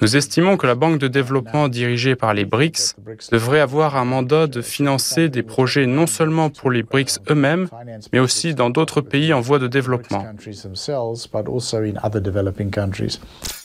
Nous 0.01 0.17
estimons 0.17 0.57
que 0.57 0.67
la 0.67 0.75
banque 0.75 0.99
de 0.99 1.07
développement 1.07 1.69
dirigée 1.69 2.17
par 2.17 2.33
les 2.33 2.47
BRICS 2.47 2.97
devrait 3.31 3.61
avoir 3.61 3.97
un 3.97 4.07
mandat 4.07 4.47
de 4.47 4.63
financer 4.63 5.29
des 5.29 5.43
projets 5.43 5.85
non 5.85 6.07
seulement 6.07 6.49
pour 6.49 6.71
les 6.71 6.83
BRICS 6.83 7.19
eux-mêmes, 7.29 7.69
mais 8.15 8.21
aussi 8.21 8.55
dans 8.55 8.71
d'autres 8.71 9.03
pays 9.03 9.35
en 9.35 9.43
voie 9.43 9.59
de 9.59 9.69
développement. 9.69 10.25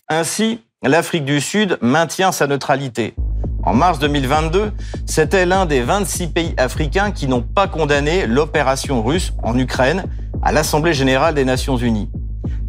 Ainsi, 0.09 0.59
l'Afrique 0.83 1.23
du 1.23 1.39
Sud 1.39 1.77
maintient 1.81 2.33
sa 2.33 2.47
neutralité. 2.47 3.13
En 3.63 3.75
mars 3.75 3.99
2022, 3.99 4.71
c'était 5.05 5.45
l'un 5.45 5.67
des 5.67 5.81
26 5.81 6.27
pays 6.27 6.53
africains 6.57 7.11
qui 7.11 7.27
n'ont 7.27 7.43
pas 7.43 7.67
condamné 7.67 8.25
l'opération 8.25 9.03
russe 9.03 9.33
en 9.43 9.57
Ukraine 9.57 10.05
à 10.41 10.51
l'Assemblée 10.51 10.95
générale 10.95 11.35
des 11.35 11.45
Nations 11.45 11.77
unies. 11.77 12.09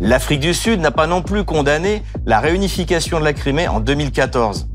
L'Afrique 0.00 0.40
du 0.40 0.52
Sud 0.52 0.80
n'a 0.80 0.90
pas 0.90 1.06
non 1.06 1.22
plus 1.22 1.44
condamné 1.44 2.02
la 2.26 2.40
réunification 2.40 3.18
de 3.20 3.25
la 3.25 3.32
Crimée 3.32 3.68
en 3.68 3.80
2014. 3.80 4.68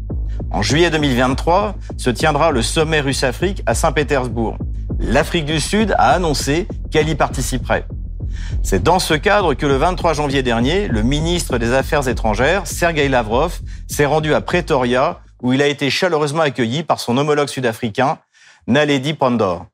En 0.50 0.64
juillet 0.64 0.90
2023 0.90 1.76
se 1.98 2.10
tiendra 2.10 2.50
le 2.50 2.64
sommet 2.64 3.02
russe-Afrique 3.02 3.62
à 3.68 3.76
Saint-Pétersbourg. 3.76 4.58
L'Afrique 5.00 5.46
du 5.46 5.60
Sud 5.60 5.94
a 6.00 6.14
annoncé 6.14 6.68
qu'elle 6.90 7.10
y 7.10 7.16
participerait. 7.16 7.86
C'est 8.64 8.82
dans 8.82 9.00
ce 9.00 9.14
cadre 9.14 9.54
que 9.54 9.68
le 9.68 9.76
23 9.76 10.14
janvier 10.14 10.42
dernier, 10.42 10.88
le 10.88 11.04
ministre 11.04 11.60
des 11.60 11.74
Affaires 11.74 12.08
étrangères, 12.08 12.66
Sergei 12.66 13.08
Lavrov, 13.08 13.60
s'est 13.88 14.06
rendu 14.06 14.34
à 14.34 14.42
Pretoria 14.42 15.20
où 15.42 15.54
il 15.54 15.62
a 15.62 15.68
été 15.68 15.90
chaleureusement 15.90 16.42
accueilli 16.42 16.84
par 16.84 17.00
son 17.00 17.18
homologue 17.18 17.50
sud-africain, 17.50 18.20
Naledi 18.68 19.14
Pandor. 19.14 19.68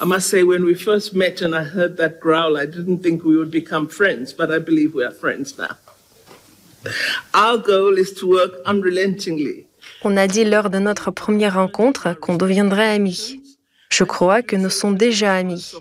I 0.00 0.06
must 0.06 0.28
say, 0.28 0.42
when 0.42 0.64
we 0.64 0.74
first 0.74 1.14
met 1.14 1.40
and 1.40 1.54
I 1.54 1.62
heard 1.62 1.96
that 1.98 2.18
growl, 2.20 2.56
I 2.56 2.66
didn't 2.66 2.98
think 2.98 3.24
we 3.24 3.36
would 3.36 3.50
become 3.50 3.88
friends, 3.88 4.34
but 4.36 4.50
I 4.50 4.58
believe 4.58 4.92
we 4.94 5.04
are 5.04 5.12
friends 5.12 5.56
now. 5.56 5.76
Our 7.32 7.58
goal 7.58 7.96
is 7.96 8.12
to 8.14 8.26
work 8.26 8.54
unrelentingly. 8.66 9.66
On 10.02 10.16
a 10.16 10.26
dit 10.26 10.44
lors 10.44 10.68
de 10.68 10.78
notre 10.78 11.10
première 11.10 11.54
rencontre 11.54 12.12
qu'on 12.14 12.36
deviendrait 12.36 12.90
amis. 12.90 13.40
Je 13.90 14.04
crois 14.04 14.42
que 14.42 14.56
nous 14.56 14.70
sommes 14.70 14.96
déjà 14.96 15.34
amis. 15.34 15.72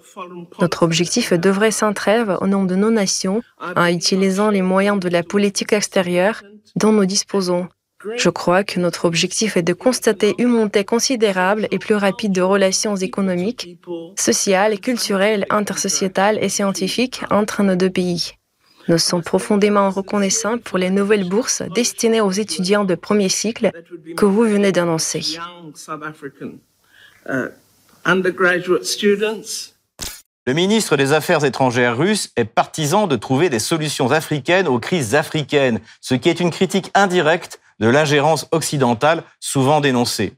Notre 0.62 0.84
objectif 0.84 1.34
devrait 1.34 1.72
s'entrève 1.72 2.38
au 2.42 2.48
nom 2.48 2.64
de 2.64 2.76
nos 2.76 2.92
nations 2.92 3.42
en 3.60 3.88
utilisant 3.88 4.52
les 4.52 4.62
moyens 4.62 5.00
de 5.00 5.10
la 5.10 5.24
politique 5.24 5.74
extérieure 5.74 6.44
dont 6.76 6.92
nous 6.92 7.06
disposons 7.06 7.68
je 8.18 8.30
crois 8.30 8.64
que 8.64 8.80
notre 8.80 9.06
objectif 9.06 9.58
est 9.58 9.64
de 9.64 9.74
constater 9.74 10.36
une 10.38 10.50
montée 10.50 10.84
considérable 10.84 11.68
et 11.72 11.80
plus 11.80 11.96
rapide 11.96 12.32
de 12.32 12.42
relations 12.42 12.96
économiques, 12.96 13.78
sociales, 14.18 14.80
culturelles, 14.80 15.46
intersociétales 15.50 16.38
et 16.42 16.50
scientifiques 16.50 17.22
entre 17.30 17.64
nos 17.64 17.76
deux 17.76 17.90
pays. 17.90 18.34
Nous 18.90 18.98
sommes 18.98 19.24
profondément 19.24 19.90
reconnaissants 19.90 20.58
pour 20.58 20.78
les 20.78 20.90
nouvelles 20.90 21.28
bourses 21.28 21.64
destinées 21.74 22.20
aux 22.20 22.32
étudiants 22.32 22.84
de 22.84 22.96
premier 22.96 23.30
cycle 23.30 23.72
que 24.18 24.26
vous 24.26 24.44
venez 24.44 24.74
d'annoncer. 24.74 25.38
Le 30.46 30.54
ministre 30.54 30.98
des 30.98 31.14
Affaires 31.14 31.46
étrangères 31.46 31.98
russe 31.98 32.32
est 32.36 32.44
partisan 32.44 33.08
de 33.08 33.16
trouver 33.16 33.50
des 33.50 33.60
solutions 33.60 34.12
africaines 34.12 34.68
aux 34.68 34.80
crises 34.80 35.16
africaines, 35.16 35.80
ce 36.02 36.16
qui 36.16 36.28
est 36.28 36.42
une 36.42 36.52
critique 36.52 36.92
indirecte 36.96 37.62
de 37.80 37.88
l'ingérence 37.88 38.48
occidentale 38.52 39.24
souvent 39.40 39.82
dénoncée. 39.82 40.34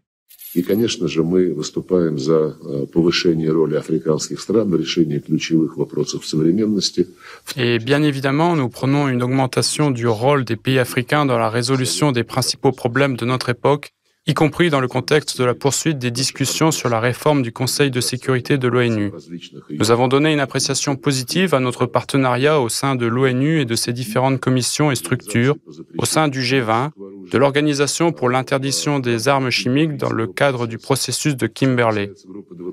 Et 7.58 7.80
bien 7.80 8.04
évidemment, 8.04 8.56
nous 8.56 8.70
prenons 8.70 9.10
une 9.10 9.22
augmentation 9.22 9.92
du 9.92 10.08
rôle 10.08 10.46
des 10.46 10.56
pays 10.56 10.80
africains 10.80 11.26
dans 11.26 11.38
la 11.38 11.50
résolution 11.50 12.14
des 12.14 12.24
principaux 12.24 12.72
problèmes 12.72 13.18
de 13.18 13.26
notre 13.26 13.50
époque 13.50 13.92
y 14.28 14.34
compris 14.34 14.72
dans 14.72 14.80
le 14.80 14.88
contexte 14.88 15.38
de 15.40 15.46
la 15.46 15.54
poursuite 15.54 16.00
des 16.00 16.10
discussions 16.10 16.72
sur 16.72 16.90
la 16.90 17.00
réforme 17.00 17.44
du 17.44 17.52
Conseil 17.52 17.92
de 17.92 18.02
sécurité 18.02 18.58
de 18.58 18.68
l'ONU. 18.68 19.12
Nous 19.70 19.92
avons 19.92 20.08
donné 20.08 20.34
une 20.34 20.40
appréciation 20.40 20.96
positive 20.96 21.54
à 21.54 21.60
notre 21.60 21.86
partenariat 21.86 22.60
au 22.60 22.68
sein 22.68 22.96
de 22.96 23.06
l'ONU 23.06 23.62
et 23.62 23.66
de 23.66 23.76
ses 23.76 23.94
différentes 23.94 24.40
commissions 24.40 24.90
et 24.90 24.96
structures, 24.96 25.56
au 26.00 26.06
sein 26.06 26.28
du 26.28 26.42
G20, 26.42 26.90
de 27.32 27.38
l'Organisation 27.38 28.12
pour 28.12 28.30
l'interdiction 28.30 29.00
des 29.00 29.28
armes 29.28 29.52
chimiques 29.52 29.96
dans 29.96 30.12
le 30.12 30.26
cadre 30.26 30.66
du 30.66 30.80
processus 30.80 31.36
de 31.36 31.46
Kimberley. 31.46 32.12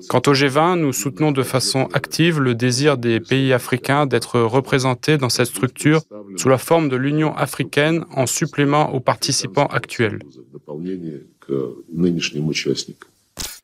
Quant 0.09 0.21
au 0.25 0.33
G20, 0.33 0.79
nous 0.79 0.91
soutenons 0.93 1.31
de 1.31 1.43
façon 1.43 1.87
active 1.93 2.39
le 2.39 2.55
désir 2.55 2.97
des 2.97 3.19
pays 3.19 3.53
africains 3.53 4.07
d'être 4.07 4.39
représentés 4.39 5.17
dans 5.17 5.29
cette 5.29 5.47
structure 5.47 6.01
sous 6.35 6.49
la 6.49 6.57
forme 6.57 6.89
de 6.89 6.95
l'Union 6.95 7.35
africaine 7.35 8.05
en 8.15 8.25
supplément 8.25 8.93
aux 8.93 8.99
participants 8.99 9.67
actuels. 9.67 10.19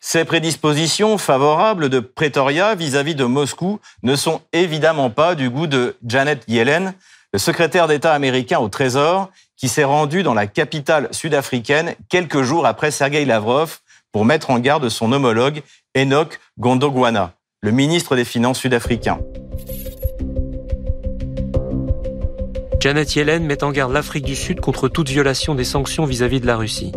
Ces 0.01 0.25
prédispositions 0.25 1.17
favorables 1.17 1.89
de 1.89 2.00
Pretoria 2.00 2.74
vis-à-vis 2.75 3.15
de 3.15 3.25
Moscou 3.25 3.79
ne 4.01 4.15
sont 4.15 4.41
évidemment 4.53 5.09
pas 5.09 5.36
du 5.36 5.50
goût 5.50 5.67
de 5.67 5.95
Janet 6.05 6.43
Yellen, 6.48 6.93
le 7.33 7.39
secrétaire 7.39 7.88
d'État 7.88 8.13
américain 8.13 8.59
au 8.59 8.69
Trésor, 8.69 9.29
qui 9.55 9.67
s'est 9.67 9.83
rendu 9.83 10.24
dans 10.24 10.33
la 10.33 10.48
capitale 10.48 11.09
sud-africaine 11.12 11.95
quelques 12.07 12.41
jours 12.41 12.65
après 12.65 12.91
Sergei 12.91 13.25
Lavrov 13.25 13.79
pour 14.12 14.25
mettre 14.25 14.50
en 14.50 14.59
garde 14.59 14.89
son 14.89 15.12
homologue 15.12 15.62
Enoch 15.95 16.39
Gondogwana, 16.57 17.33
le 17.62 17.71
ministre 17.71 18.15
des 18.15 18.25
Finances 18.25 18.59
sud-africain. 18.59 19.19
Janet 22.79 23.13
Yellen 23.13 23.45
met 23.45 23.63
en 23.63 23.71
garde 23.71 23.91
l'Afrique 23.91 24.24
du 24.24 24.38
Sud 24.38 24.62
contre 24.62 24.88
toute 24.88 25.09
violation 25.09 25.53
des 25.53 25.65
sanctions 25.65 26.05
vis-à-vis 26.05 26.39
de 26.39 26.48
la 26.48 26.55
Russie. 26.55 26.93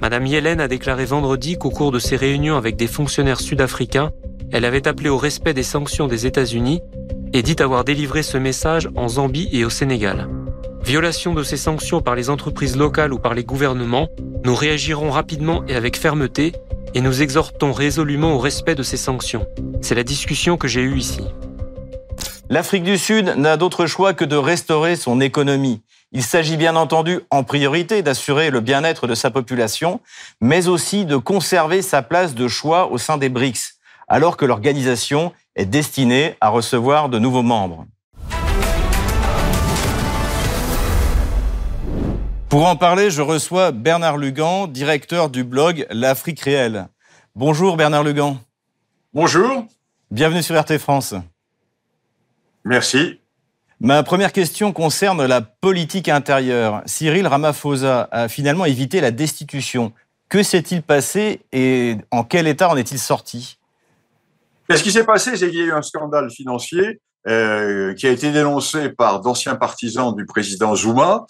Madame 0.00 0.26
Yellen 0.26 0.60
a 0.60 0.68
déclaré 0.68 1.04
vendredi 1.04 1.58
qu'au 1.58 1.68
cours 1.68 1.92
de 1.92 1.98
ses 1.98 2.16
réunions 2.16 2.56
avec 2.56 2.76
des 2.76 2.86
fonctionnaires 2.86 3.40
sud-africains, 3.40 4.12
elle 4.50 4.64
avait 4.64 4.88
appelé 4.88 5.10
au 5.10 5.18
respect 5.18 5.52
des 5.52 5.62
sanctions 5.62 6.08
des 6.08 6.24
États-Unis 6.24 6.80
et 7.34 7.42
dit 7.42 7.56
avoir 7.60 7.84
délivré 7.84 8.22
ce 8.22 8.38
message 8.38 8.88
en 8.96 9.08
Zambie 9.08 9.50
et 9.52 9.62
au 9.64 9.70
Sénégal. 9.70 10.26
Violation 10.82 11.34
de 11.34 11.42
ces 11.42 11.58
sanctions 11.58 12.00
par 12.00 12.14
les 12.14 12.30
entreprises 12.30 12.78
locales 12.78 13.12
ou 13.12 13.18
par 13.18 13.34
les 13.34 13.44
gouvernements, 13.44 14.08
nous 14.42 14.54
réagirons 14.54 15.10
rapidement 15.10 15.64
et 15.68 15.76
avec 15.76 15.98
fermeté 15.98 16.52
et 16.94 17.02
nous 17.02 17.20
exhortons 17.20 17.72
résolument 17.72 18.34
au 18.34 18.38
respect 18.38 18.74
de 18.74 18.82
ces 18.82 18.96
sanctions. 18.96 19.46
C'est 19.82 19.94
la 19.94 20.02
discussion 20.02 20.56
que 20.56 20.66
j'ai 20.66 20.80
eue 20.80 20.96
ici. 20.96 21.24
L'Afrique 22.48 22.84
du 22.84 22.96
Sud 22.96 23.34
n'a 23.36 23.58
d'autre 23.58 23.86
choix 23.86 24.14
que 24.14 24.24
de 24.24 24.34
restaurer 24.34 24.96
son 24.96 25.20
économie. 25.20 25.82
Il 26.12 26.24
s'agit 26.24 26.56
bien 26.56 26.74
entendu 26.74 27.20
en 27.30 27.44
priorité 27.44 28.02
d'assurer 28.02 28.50
le 28.50 28.60
bien-être 28.60 29.06
de 29.06 29.14
sa 29.14 29.30
population, 29.30 30.00
mais 30.40 30.66
aussi 30.66 31.04
de 31.04 31.16
conserver 31.16 31.82
sa 31.82 32.02
place 32.02 32.34
de 32.34 32.48
choix 32.48 32.90
au 32.90 32.98
sein 32.98 33.16
des 33.16 33.28
BRICS, 33.28 33.78
alors 34.08 34.36
que 34.36 34.44
l'organisation 34.44 35.32
est 35.54 35.66
destinée 35.66 36.34
à 36.40 36.48
recevoir 36.48 37.10
de 37.10 37.20
nouveaux 37.20 37.44
membres. 37.44 37.86
Pour 42.48 42.66
en 42.66 42.74
parler, 42.74 43.12
je 43.12 43.22
reçois 43.22 43.70
Bernard 43.70 44.16
Lugan, 44.16 44.66
directeur 44.66 45.30
du 45.30 45.44
blog 45.44 45.86
L'Afrique 45.90 46.40
réelle. 46.40 46.88
Bonjour 47.36 47.76
Bernard 47.76 48.02
Lugan. 48.02 48.40
Bonjour. 49.14 49.64
Bienvenue 50.10 50.42
sur 50.42 50.60
RT 50.60 50.78
France. 50.78 51.14
Merci. 52.64 53.19
Ma 53.82 54.02
première 54.02 54.32
question 54.32 54.74
concerne 54.74 55.24
la 55.24 55.40
politique 55.40 56.10
intérieure. 56.10 56.82
Cyril 56.84 57.26
Ramaphosa 57.26 58.08
a 58.12 58.28
finalement 58.28 58.66
évité 58.66 59.00
la 59.00 59.10
destitution. 59.10 59.94
Que 60.28 60.42
s'est-il 60.42 60.82
passé 60.82 61.40
et 61.50 61.96
en 62.10 62.22
quel 62.22 62.46
état 62.46 62.68
en 62.68 62.76
est-il 62.76 62.98
sorti? 62.98 63.58
Ce 64.68 64.82
qui 64.82 64.92
s'est 64.92 65.04
passé, 65.04 65.34
c'est 65.34 65.48
qu'il 65.48 65.58
y 65.58 65.62
a 65.62 65.66
eu 65.66 65.72
un 65.72 65.80
scandale 65.80 66.30
financier 66.30 67.00
euh, 67.26 67.94
qui 67.94 68.06
a 68.06 68.10
été 68.10 68.30
dénoncé 68.32 68.90
par 68.90 69.20
d'anciens 69.20 69.56
partisans 69.56 70.14
du 70.14 70.26
président 70.26 70.76
Zuma 70.76 71.26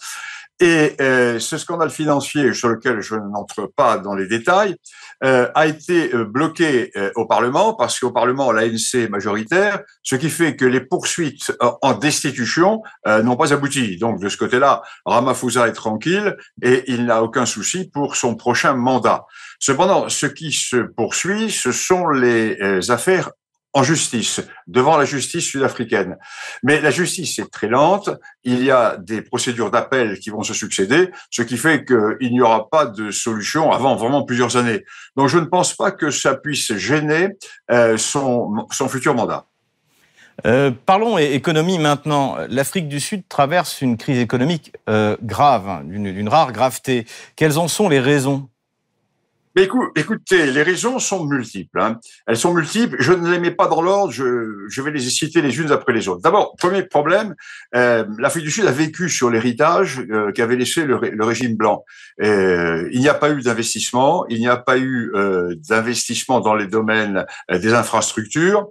Et 0.61 0.95
euh, 1.01 1.39
ce 1.39 1.57
scandale 1.57 1.89
financier, 1.89 2.53
sur 2.53 2.69
lequel 2.69 3.01
je 3.01 3.15
n'entre 3.15 3.65
pas 3.65 3.97
dans 3.97 4.13
les 4.13 4.27
détails, 4.27 4.75
euh, 5.23 5.49
a 5.53 5.65
été 5.65 6.13
euh, 6.15 6.23
bloqué 6.23 6.91
euh, 6.95 7.11
au 7.15 7.25
Parlement 7.25 7.73
parce 7.73 7.99
qu'au 7.99 8.11
Parlement, 8.11 8.51
l'ANC 8.51 8.95
est 8.95 9.07
majoritaire, 9.07 9.81
ce 10.03 10.15
qui 10.15 10.29
fait 10.29 10.55
que 10.55 10.65
les 10.65 10.81
poursuites 10.81 11.51
en 11.81 11.93
destitution 11.93 12.81
n'ont 13.05 13.35
pas 13.35 13.53
abouti. 13.53 13.97
Donc 13.97 14.19
de 14.19 14.29
ce 14.29 14.37
côté-là, 14.37 14.83
Ramaphosa 15.05 15.67
est 15.67 15.73
tranquille 15.73 16.37
et 16.61 16.83
il 16.87 17.05
n'a 17.05 17.23
aucun 17.23 17.45
souci 17.45 17.89
pour 17.89 18.15
son 18.15 18.35
prochain 18.35 18.73
mandat. 18.73 19.25
Cependant, 19.59 20.09
ce 20.09 20.27
qui 20.27 20.51
se 20.51 20.77
poursuit, 20.77 21.49
ce 21.49 21.71
sont 21.71 22.07
les 22.07 22.89
affaires 22.89 23.31
en 23.73 23.83
justice, 23.83 24.41
devant 24.67 24.97
la 24.97 25.05
justice 25.05 25.45
sud-africaine. 25.45 26.17
Mais 26.63 26.81
la 26.81 26.91
justice 26.91 27.39
est 27.39 27.49
très 27.49 27.67
lente, 27.67 28.09
il 28.43 28.63
y 28.63 28.71
a 28.71 28.97
des 28.97 29.21
procédures 29.21 29.71
d'appel 29.71 30.19
qui 30.19 30.29
vont 30.29 30.43
se 30.43 30.53
succéder, 30.53 31.09
ce 31.29 31.41
qui 31.41 31.57
fait 31.57 31.85
qu'il 31.85 32.31
n'y 32.31 32.41
aura 32.41 32.69
pas 32.69 32.85
de 32.85 33.11
solution 33.11 33.71
avant 33.71 33.95
vraiment 33.95 34.23
plusieurs 34.23 34.57
années. 34.57 34.83
Donc 35.15 35.29
je 35.29 35.37
ne 35.37 35.45
pense 35.45 35.73
pas 35.75 35.91
que 35.91 36.11
ça 36.11 36.35
puisse 36.35 36.73
gêner 36.75 37.29
euh, 37.71 37.97
son, 37.97 38.67
son 38.71 38.89
futur 38.89 39.15
mandat. 39.15 39.45
Euh, 40.45 40.71
parlons 40.85 41.17
économie 41.17 41.77
maintenant. 41.77 42.37
L'Afrique 42.49 42.87
du 42.87 42.99
Sud 42.99 43.23
traverse 43.27 43.81
une 43.81 43.97
crise 43.97 44.19
économique 44.19 44.73
euh, 44.89 45.15
grave, 45.21 45.67
hein, 45.67 45.83
d'une 45.83 46.29
rare 46.29 46.51
graveté. 46.51 47.05
Quelles 47.35 47.59
en 47.59 47.67
sont 47.67 47.89
les 47.89 47.99
raisons? 47.99 48.49
Mais 49.55 49.67
écoutez, 49.95 50.51
les 50.51 50.63
raisons 50.63 50.99
sont 50.99 51.25
multiples. 51.25 51.79
Hein. 51.79 51.99
Elles 52.27 52.37
sont 52.37 52.53
multiples. 52.53 52.95
Je 52.99 53.11
ne 53.11 53.29
les 53.29 53.39
mets 53.39 53.51
pas 53.51 53.67
dans 53.67 53.81
l'ordre. 53.81 54.11
Je, 54.11 54.65
je, 54.69 54.81
vais 54.81 54.91
les 54.91 55.01
citer 55.01 55.41
les 55.41 55.59
unes 55.59 55.71
après 55.71 55.93
les 55.93 56.07
autres. 56.07 56.21
D'abord, 56.21 56.55
premier 56.57 56.83
problème, 56.83 57.35
euh, 57.75 58.05
l'Afrique 58.17 58.45
du 58.45 58.51
Sud 58.51 58.65
a 58.65 58.71
vécu 58.71 59.09
sur 59.09 59.29
l'héritage 59.29 60.01
euh, 60.11 60.31
qu'avait 60.31 60.55
laissé 60.55 60.85
le, 60.85 60.97
le, 60.97 61.25
régime 61.25 61.55
blanc. 61.55 61.83
Euh, 62.21 62.87
il 62.91 63.01
n'y 63.01 63.09
a 63.09 63.13
pas 63.13 63.31
eu 63.31 63.41
d'investissement. 63.41 64.25
Il 64.29 64.39
n'y 64.39 64.47
a 64.47 64.57
pas 64.57 64.77
eu 64.77 65.11
euh, 65.15 65.55
d'investissement 65.67 66.39
dans 66.39 66.55
les 66.55 66.67
domaines 66.67 67.25
euh, 67.51 67.59
des 67.59 67.73
infrastructures. 67.73 68.69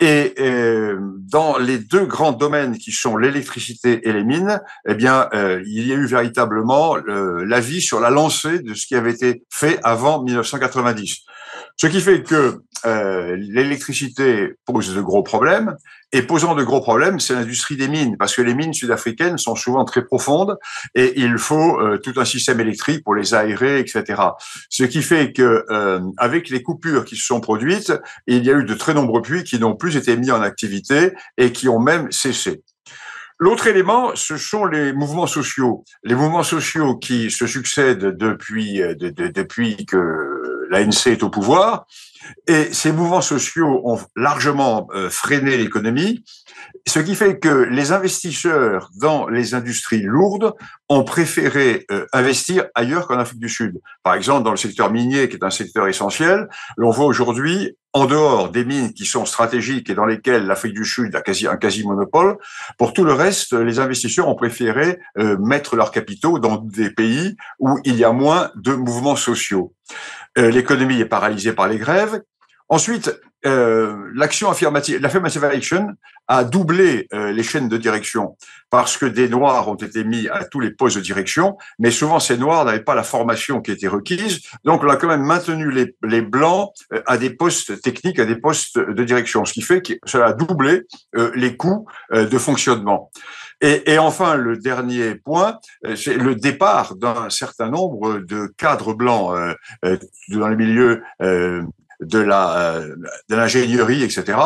Et 0.00 0.34
euh, 0.40 0.98
dans 1.30 1.58
les 1.58 1.78
deux 1.78 2.06
grands 2.06 2.32
domaines 2.32 2.78
qui 2.78 2.90
sont 2.90 3.18
l'électricité 3.18 4.08
et 4.08 4.12
les 4.14 4.24
mines, 4.24 4.60
eh 4.88 4.94
bien, 4.94 5.28
euh, 5.34 5.62
il 5.66 5.86
y 5.86 5.92
a 5.92 5.94
eu 5.94 6.06
véritablement 6.06 6.96
euh, 6.96 7.44
l'avis 7.44 7.82
sur 7.82 8.00
la 8.00 8.08
lancée 8.08 8.60
de 8.60 8.72
ce 8.72 8.86
qui 8.86 8.94
avait 8.94 9.12
été 9.12 9.42
fait 9.50 9.78
avant 9.82 10.22
1990. 10.22 11.26
Ce 11.82 11.86
qui 11.86 12.02
fait 12.02 12.22
que 12.22 12.60
euh, 12.84 13.36
l'électricité 13.38 14.52
pose 14.66 14.94
de 14.94 15.00
gros 15.00 15.22
problèmes, 15.22 15.76
et 16.12 16.20
posant 16.20 16.54
de 16.54 16.62
gros 16.62 16.82
problèmes, 16.82 17.18
c'est 17.20 17.32
l'industrie 17.32 17.78
des 17.78 17.88
mines, 17.88 18.18
parce 18.18 18.36
que 18.36 18.42
les 18.42 18.52
mines 18.52 18.74
sud-africaines 18.74 19.38
sont 19.38 19.54
souvent 19.54 19.86
très 19.86 20.04
profondes, 20.04 20.58
et 20.94 21.14
il 21.16 21.38
faut 21.38 21.80
euh, 21.80 21.96
tout 21.96 22.12
un 22.18 22.26
système 22.26 22.60
électrique 22.60 23.02
pour 23.02 23.14
les 23.14 23.32
aérer, 23.32 23.80
etc. 23.80 24.20
Ce 24.68 24.84
qui 24.84 25.00
fait 25.00 25.32
que, 25.32 25.64
euh, 25.70 26.00
avec 26.18 26.50
les 26.50 26.62
coupures 26.62 27.06
qui 27.06 27.16
se 27.16 27.24
sont 27.24 27.40
produites, 27.40 27.94
il 28.26 28.44
y 28.44 28.50
a 28.50 28.58
eu 28.58 28.64
de 28.64 28.74
très 28.74 28.92
nombreux 28.92 29.22
puits 29.22 29.44
qui 29.44 29.58
n'ont 29.58 29.74
plus 29.74 29.96
été 29.96 30.18
mis 30.18 30.30
en 30.30 30.42
activité 30.42 31.14
et 31.38 31.50
qui 31.50 31.66
ont 31.70 31.80
même 31.80 32.12
cessé. 32.12 32.62
L'autre 33.38 33.68
élément, 33.68 34.10
ce 34.16 34.36
sont 34.36 34.66
les 34.66 34.92
mouvements 34.92 35.26
sociaux. 35.26 35.82
Les 36.04 36.14
mouvements 36.14 36.42
sociaux 36.42 36.98
qui 36.98 37.30
se 37.30 37.46
succèdent 37.46 38.14
depuis, 38.18 38.80
de, 38.80 39.08
de, 39.08 39.28
depuis 39.28 39.86
que 39.86 40.49
l'ANC 40.70 41.08
est 41.08 41.22
au 41.22 41.28
pouvoir. 41.28 41.86
Et 42.46 42.72
ces 42.72 42.92
mouvements 42.92 43.20
sociaux 43.20 43.82
ont 43.84 43.98
largement 44.16 44.88
euh, 44.94 45.10
freiné 45.10 45.56
l'économie, 45.56 46.22
ce 46.86 46.98
qui 46.98 47.14
fait 47.14 47.38
que 47.38 47.48
les 47.48 47.92
investisseurs 47.92 48.90
dans 48.96 49.28
les 49.28 49.54
industries 49.54 50.02
lourdes 50.02 50.54
ont 50.88 51.04
préféré 51.04 51.86
euh, 51.90 52.06
investir 52.12 52.66
ailleurs 52.74 53.06
qu'en 53.06 53.18
Afrique 53.18 53.40
du 53.40 53.48
Sud. 53.48 53.80
Par 54.02 54.14
exemple, 54.14 54.44
dans 54.44 54.50
le 54.50 54.56
secteur 54.56 54.90
minier, 54.90 55.28
qui 55.28 55.36
est 55.36 55.44
un 55.44 55.50
secteur 55.50 55.88
essentiel, 55.88 56.48
l'on 56.76 56.90
voit 56.90 57.06
aujourd'hui, 57.06 57.76
en 57.92 58.06
dehors 58.06 58.50
des 58.50 58.64
mines 58.64 58.92
qui 58.92 59.04
sont 59.04 59.24
stratégiques 59.24 59.90
et 59.90 59.94
dans 59.94 60.06
lesquelles 60.06 60.46
l'Afrique 60.46 60.74
du 60.74 60.84
Sud 60.84 61.14
a 61.16 61.22
quasi 61.22 61.48
un 61.48 61.56
quasi-monopole, 61.56 62.36
pour 62.78 62.92
tout 62.92 63.04
le 63.04 63.12
reste, 63.12 63.52
les 63.52 63.78
investisseurs 63.78 64.28
ont 64.28 64.36
préféré 64.36 65.00
euh, 65.18 65.36
mettre 65.38 65.76
leurs 65.76 65.90
capitaux 65.90 66.38
dans 66.38 66.56
des 66.56 66.90
pays 66.90 67.36
où 67.58 67.78
il 67.84 67.96
y 67.96 68.04
a 68.04 68.12
moins 68.12 68.50
de 68.54 68.74
mouvements 68.74 69.16
sociaux. 69.16 69.74
L'économie 70.36 71.00
est 71.00 71.06
paralysée 71.06 71.52
par 71.52 71.68
les 71.68 71.78
grèves 71.78 72.22
Ensuite, 72.70 73.20
euh, 73.46 74.10
l'action 74.14 74.48
affirmative, 74.48 75.00
l'affirmative 75.00 75.42
action 75.42 75.88
a 76.28 76.44
doublé 76.44 77.08
euh, 77.12 77.32
les 77.32 77.42
chaînes 77.42 77.68
de 77.68 77.76
direction 77.76 78.36
parce 78.70 78.96
que 78.96 79.06
des 79.06 79.28
noirs 79.28 79.66
ont 79.68 79.74
été 79.74 80.04
mis 80.04 80.28
à 80.28 80.44
tous 80.44 80.60
les 80.60 80.70
postes 80.70 80.96
de 80.96 81.02
direction, 81.02 81.58
mais 81.80 81.90
souvent 81.90 82.20
ces 82.20 82.36
noirs 82.36 82.64
n'avaient 82.64 82.84
pas 82.84 82.94
la 82.94 83.02
formation 83.02 83.60
qui 83.60 83.72
était 83.72 83.88
requise, 83.88 84.42
donc 84.62 84.84
on 84.84 84.88
a 84.88 84.94
quand 84.94 85.08
même 85.08 85.24
maintenu 85.24 85.72
les, 85.72 85.96
les 86.04 86.22
blancs 86.22 86.70
euh, 86.92 87.02
à 87.06 87.18
des 87.18 87.30
postes 87.30 87.82
techniques, 87.82 88.20
à 88.20 88.24
des 88.24 88.36
postes 88.36 88.78
de 88.78 89.02
direction, 89.02 89.44
ce 89.44 89.52
qui 89.52 89.62
fait 89.62 89.82
que 89.82 89.94
cela 90.04 90.26
a 90.26 90.32
doublé 90.32 90.82
euh, 91.16 91.32
les 91.34 91.56
coûts 91.56 91.88
de 92.12 92.38
fonctionnement. 92.38 93.10
Et, 93.60 93.92
et, 93.92 93.98
enfin, 93.98 94.36
le 94.36 94.56
dernier 94.56 95.14
point, 95.14 95.58
c'est 95.94 96.16
le 96.16 96.34
départ 96.34 96.94
d'un 96.96 97.28
certain 97.28 97.68
nombre 97.68 98.18
de 98.18 98.52
cadres 98.56 98.94
blancs 98.94 99.36
dans 100.28 100.48
les 100.48 100.56
milieux 100.56 101.02
de 102.00 102.18
la 102.18 102.58
euh, 102.58 102.96
de 103.28 103.36
l'ingénierie, 103.36 104.02
etc. 104.02 104.38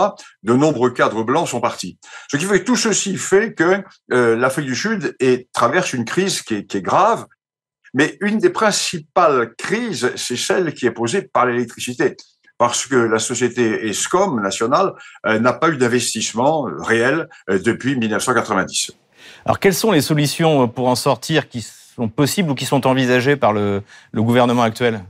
De 0.43 0.55
nombreux 0.55 0.91
cadres 0.91 1.23
blancs 1.23 1.49
sont 1.49 1.61
partis. 1.61 1.99
Ce 2.31 2.37
qui 2.37 2.45
fait 2.45 2.61
que 2.61 2.65
tout 2.65 2.77
ceci 2.77 3.17
fait 3.17 3.55
que 3.55 3.83
euh, 4.13 4.37
l'Afrique 4.37 4.67
du 4.67 4.75
Sud 4.75 5.17
est, 5.21 5.51
traverse 5.53 5.93
une 5.93 6.05
crise 6.05 6.43
qui 6.43 6.55
est, 6.55 6.67
qui 6.67 6.79
est 6.79 6.83
grave, 6.83 7.27
mais 7.95 8.17
une 8.21 8.39
des 8.39 8.51
principales 8.51 9.55
crises, 9.57 10.13
c'est 10.17 10.37
celle 10.37 10.75
qui 10.75 10.87
est 10.87 10.91
posée 10.91 11.23
par 11.23 11.47
l'électricité 11.47 12.17
parce 12.57 12.87
que 12.87 12.95
la 12.95 13.19
société 13.19 13.89
ESCOM 13.89 14.41
nationale 14.41 14.93
euh, 15.27 15.41
n'a 15.41 15.53
pas 15.53 15.71
eu 15.71 15.77
d'investissement 15.77 16.69
réel 16.79 17.29
depuis 17.49 17.97
1990. 17.97 18.93
Alors, 19.45 19.59
quelles 19.59 19.75
sont 19.75 19.93
les 19.93 20.01
solutions 20.01 20.69
pour 20.69 20.89
en 20.89 20.95
sortir 20.95 21.49
qui 21.49 21.63
sont 21.63 22.09
possibles 22.09 22.51
ou 22.51 22.55
qui 22.55 22.65
sont 22.65 22.87
envisagées 22.87 23.37
par 23.37 23.53
le, 23.53 23.83
gouvernement 24.15 24.63
actuel? 24.63 25.03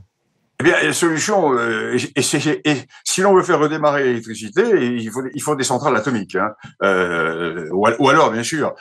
Eh 0.61 0.63
bien, 0.63 0.75
la 0.81 0.93
solution, 0.93 1.53
euh, 1.57 1.97
et, 2.15 2.21
si 2.21 3.21
l'on 3.21 3.35
veut 3.35 3.43
faire 3.43 3.59
redémarrer 3.59 4.05
l'électricité, 4.05 4.63
il 4.95 5.41
faut, 5.41 5.55
des 5.55 5.65
centrales 5.65 5.95
atomiques. 5.97 6.35
Hein. 6.35 6.51
Euh, 6.81 7.67
ou, 7.71 8.09
alors, 8.09 8.31
bien 8.31 8.43
sûr, 8.43 8.73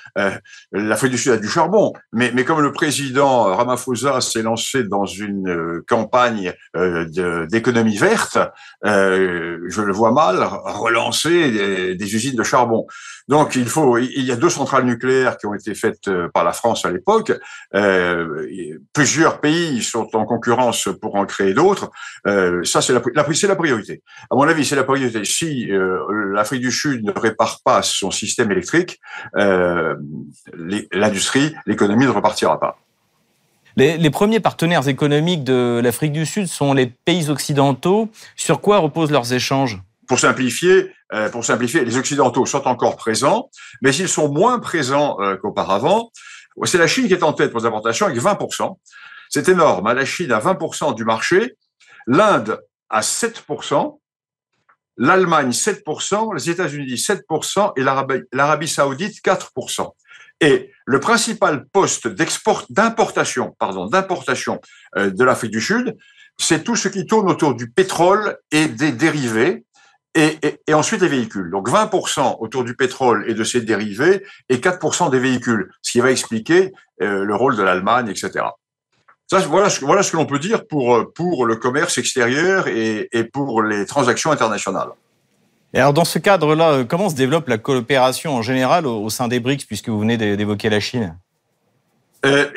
l'Afrique 0.70 1.10
du 1.10 1.18
Sud 1.18 1.32
a 1.32 1.36
du 1.36 1.48
charbon, 1.48 1.92
mais, 2.12 2.30
mais 2.32 2.44
comme 2.44 2.60
le 2.60 2.72
président 2.72 3.56
Ramaphosa 3.56 4.20
s'est 4.20 4.42
lancé 4.42 4.84
dans 4.84 5.04
une 5.04 5.48
euh, 5.48 5.84
campagne 5.88 6.52
euh, 6.76 7.46
d'économie 7.46 7.96
verte, 7.96 8.38
euh, 8.86 9.58
je 9.66 9.82
le 9.82 9.92
vois 9.92 10.12
mal 10.12 10.44
relancer 10.44 11.50
des, 11.50 11.96
des, 11.96 12.14
usines 12.14 12.36
de 12.36 12.44
charbon. 12.44 12.86
Donc, 13.26 13.56
il 13.56 13.66
faut, 13.66 13.98
il 13.98 14.22
y 14.22 14.30
a 14.30 14.36
deux 14.36 14.50
centrales 14.50 14.84
nucléaires 14.84 15.38
qui 15.38 15.46
ont 15.46 15.54
été 15.54 15.74
faites 15.74 16.08
par 16.32 16.44
la 16.44 16.52
France 16.52 16.84
à 16.84 16.90
l'époque. 16.90 17.32
plusieurs 18.92 19.40
pays 19.40 19.82
sont 19.82 20.14
en 20.14 20.24
concurrence 20.24 20.88
pour 21.00 21.16
en 21.16 21.26
créer 21.26 21.52
d'autres 21.52 21.63
Euh, 22.26 22.62
ça, 22.64 22.82
c'est 22.82 22.92
la, 22.92 23.02
la, 23.14 23.24
la 23.48 23.56
priorité. 23.56 24.02
À 24.30 24.34
mon 24.34 24.42
avis, 24.42 24.64
c'est 24.64 24.76
la 24.76 24.84
priorité. 24.84 25.24
Si 25.24 25.70
euh, 25.70 25.98
l'Afrique 26.32 26.60
du 26.60 26.72
Sud 26.72 27.04
ne 27.04 27.12
répare 27.12 27.60
pas 27.64 27.82
son 27.82 28.10
système 28.10 28.50
électrique, 28.50 29.00
euh, 29.36 29.94
l'industrie, 30.92 31.54
l'économie 31.66 32.06
ne 32.06 32.10
repartira 32.10 32.58
pas. 32.58 32.78
Les, 33.76 33.96
les, 33.98 34.10
premiers 34.10 34.38
partenaires 34.40 34.86
économiques 34.88 35.42
de 35.42 35.80
l'Afrique 35.82 36.12
du 36.12 36.26
Sud 36.26 36.46
sont 36.46 36.74
les 36.74 36.86
pays 36.86 37.28
occidentaux. 37.28 38.08
Sur 38.36 38.60
quoi 38.60 38.78
reposent 38.78 39.10
leurs 39.10 39.32
échanges? 39.32 39.80
Pour 40.06 40.20
simplifier, 40.20 40.92
pour 41.32 41.44
simplifier, 41.44 41.84
les 41.84 41.96
Occidentaux 41.96 42.44
sont 42.44 42.68
encore 42.68 42.96
présents, 42.96 43.48
mais 43.80 43.94
ils 43.96 44.08
sont 44.08 44.30
moins 44.30 44.58
présents 44.58 45.16
qu'auparavant. 45.40 46.12
C'est 46.64 46.78
la 46.78 46.86
Chine 46.86 47.08
qui 47.08 47.14
est 47.14 47.22
en 47.22 47.32
tête 47.32 47.50
pour 47.50 47.60
les 47.60 47.66
importations 47.66 48.06
avec 48.06 48.18
20 48.18 48.38
c'est 49.34 49.48
énorme. 49.48 49.92
La 49.92 50.04
Chine 50.04 50.30
a 50.30 50.38
20% 50.38 50.94
du 50.94 51.04
marché, 51.04 51.56
l'Inde 52.06 52.60
a 52.88 53.00
7%, 53.00 53.98
l'Allemagne 54.96 55.50
7%, 55.50 56.32
les 56.36 56.50
États-Unis 56.50 56.94
7% 56.94 57.72
et 57.76 57.82
l'Arabie 58.32 58.68
saoudite 58.68 59.24
4%. 59.24 59.90
Et 60.40 60.70
le 60.86 61.00
principal 61.00 61.66
poste 61.66 62.06
d'importation, 62.70 63.56
pardon, 63.58 63.86
d'importation 63.86 64.60
euh, 64.96 65.10
de 65.10 65.24
l'Afrique 65.24 65.50
du 65.50 65.60
Sud, 65.60 65.96
c'est 66.38 66.62
tout 66.62 66.76
ce 66.76 66.86
qui 66.86 67.04
tourne 67.04 67.28
autour 67.28 67.56
du 67.56 67.68
pétrole 67.68 68.38
et 68.52 68.68
des 68.68 68.92
dérivés, 68.92 69.64
et, 70.14 70.38
ensuite 70.72 71.00
les 71.00 71.08
véhicules. 71.08 71.50
Donc 71.50 71.68
20% 71.68 72.36
autour 72.38 72.62
du 72.62 72.76
pétrole 72.76 73.28
et 73.28 73.34
de 73.34 73.42
ses 73.42 73.62
dérivés, 73.62 74.24
et 74.48 74.58
4% 74.58 75.10
des 75.10 75.18
véhicules, 75.18 75.72
ce 75.82 75.90
qui 75.90 76.00
va 76.00 76.12
expliquer 76.12 76.72
euh, 77.02 77.24
le 77.24 77.34
rôle 77.34 77.56
de 77.56 77.64
l'Allemagne, 77.64 78.08
etc. 78.08 78.44
Ça, 79.40 79.46
voilà, 79.48 79.68
voilà 79.82 80.02
ce 80.02 80.12
que 80.12 80.16
l'on 80.16 80.26
peut 80.26 80.38
dire 80.38 80.66
pour, 80.66 81.12
pour 81.12 81.46
le 81.46 81.56
commerce 81.56 81.98
extérieur 81.98 82.68
et, 82.68 83.08
et 83.12 83.24
pour 83.24 83.62
les 83.62 83.86
transactions 83.86 84.30
internationales. 84.30 84.90
Et 85.74 85.78
alors, 85.78 85.92
dans 85.92 86.04
ce 86.04 86.20
cadre-là, 86.20 86.70
euh, 86.70 86.84
comment 86.84 87.10
se 87.10 87.16
développe 87.16 87.48
la 87.48 87.58
coopération 87.58 88.32
en 88.32 88.42
général 88.42 88.86
au, 88.86 89.10
sein 89.10 89.26
des 89.26 89.40
BRICS, 89.40 89.66
puisque 89.66 89.88
vous 89.88 89.98
venez 89.98 90.16
d'évoquer 90.16 90.70
la 90.70 90.78
Chine? 90.78 91.18
Euh, 92.24 92.48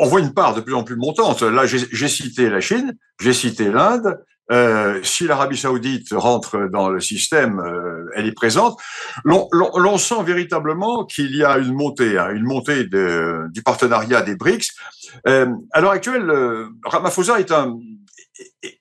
on, 0.00 0.06
voit 0.06 0.20
une 0.20 0.32
part 0.32 0.54
de 0.54 0.60
plus 0.60 0.74
en 0.74 0.84
plus 0.84 0.96
montante. 0.96 1.42
Là, 1.42 1.66
j'ai 1.66 2.08
cité 2.08 2.48
la 2.48 2.60
Chine, 2.60 2.96
j'ai 3.20 3.32
cité 3.32 3.70
l'Inde. 3.70 4.20
Euh, 4.52 5.00
si 5.02 5.26
l'Arabie 5.26 5.56
saoudite 5.56 6.08
rentre 6.12 6.68
dans 6.70 6.90
le 6.90 7.00
système, 7.00 7.60
euh, 7.60 8.10
elle 8.14 8.26
est 8.26 8.32
présente. 8.32 8.78
L'on 9.24 9.98
sent 9.98 10.22
véritablement 10.24 11.04
qu'il 11.04 11.34
y 11.34 11.44
a 11.44 11.58
une 11.58 11.72
montée, 11.72 12.18
hein, 12.18 12.30
une 12.30 12.44
montée 12.44 12.84
du 12.84 13.62
partenariat 13.64 14.22
des 14.22 14.36
BRICS. 14.36 14.72
Euh, 15.26 15.46
à 15.72 15.80
l'heure 15.80 15.92
actuelle, 15.92 16.30
Ramaphosa 16.84 17.40
est 17.40 17.52
un, 17.52 17.78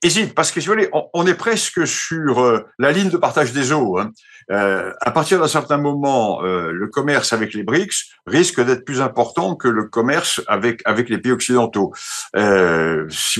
hésite 0.01 0.33
parce 0.33 0.51
que 0.51 0.59
si 0.59 0.67
vous 0.67 0.73
voulez, 0.73 0.89
on, 1.13 1.27
est 1.27 1.35
presque 1.35 1.85
sur 1.85 2.41
euh, 2.41 2.65
la 2.79 2.91
ligne 2.91 3.09
de 3.09 3.17
partage 3.17 3.53
des 3.53 3.71
eaux. 3.71 3.97
Hein. 3.97 4.11
Euh, 4.51 4.91
à 5.01 5.11
partir 5.11 5.39
d'un 5.39 5.47
certain 5.47 5.77
moment, 5.77 6.43
euh, 6.43 6.71
le 6.71 6.87
commerce 6.87 7.33
avec 7.33 7.53
les 7.53 7.63
BRICS 7.63 8.11
risque 8.25 8.63
d'être 8.63 8.85
plus 8.85 9.01
important 9.01 9.55
que 9.55 9.67
le 9.67 9.85
commerce 9.85 10.41
avec 10.47 10.81
avec 10.85 11.09
les 11.09 11.17
pays 11.17 11.31
occidentaux. 11.31 11.93
Si 12.35 12.39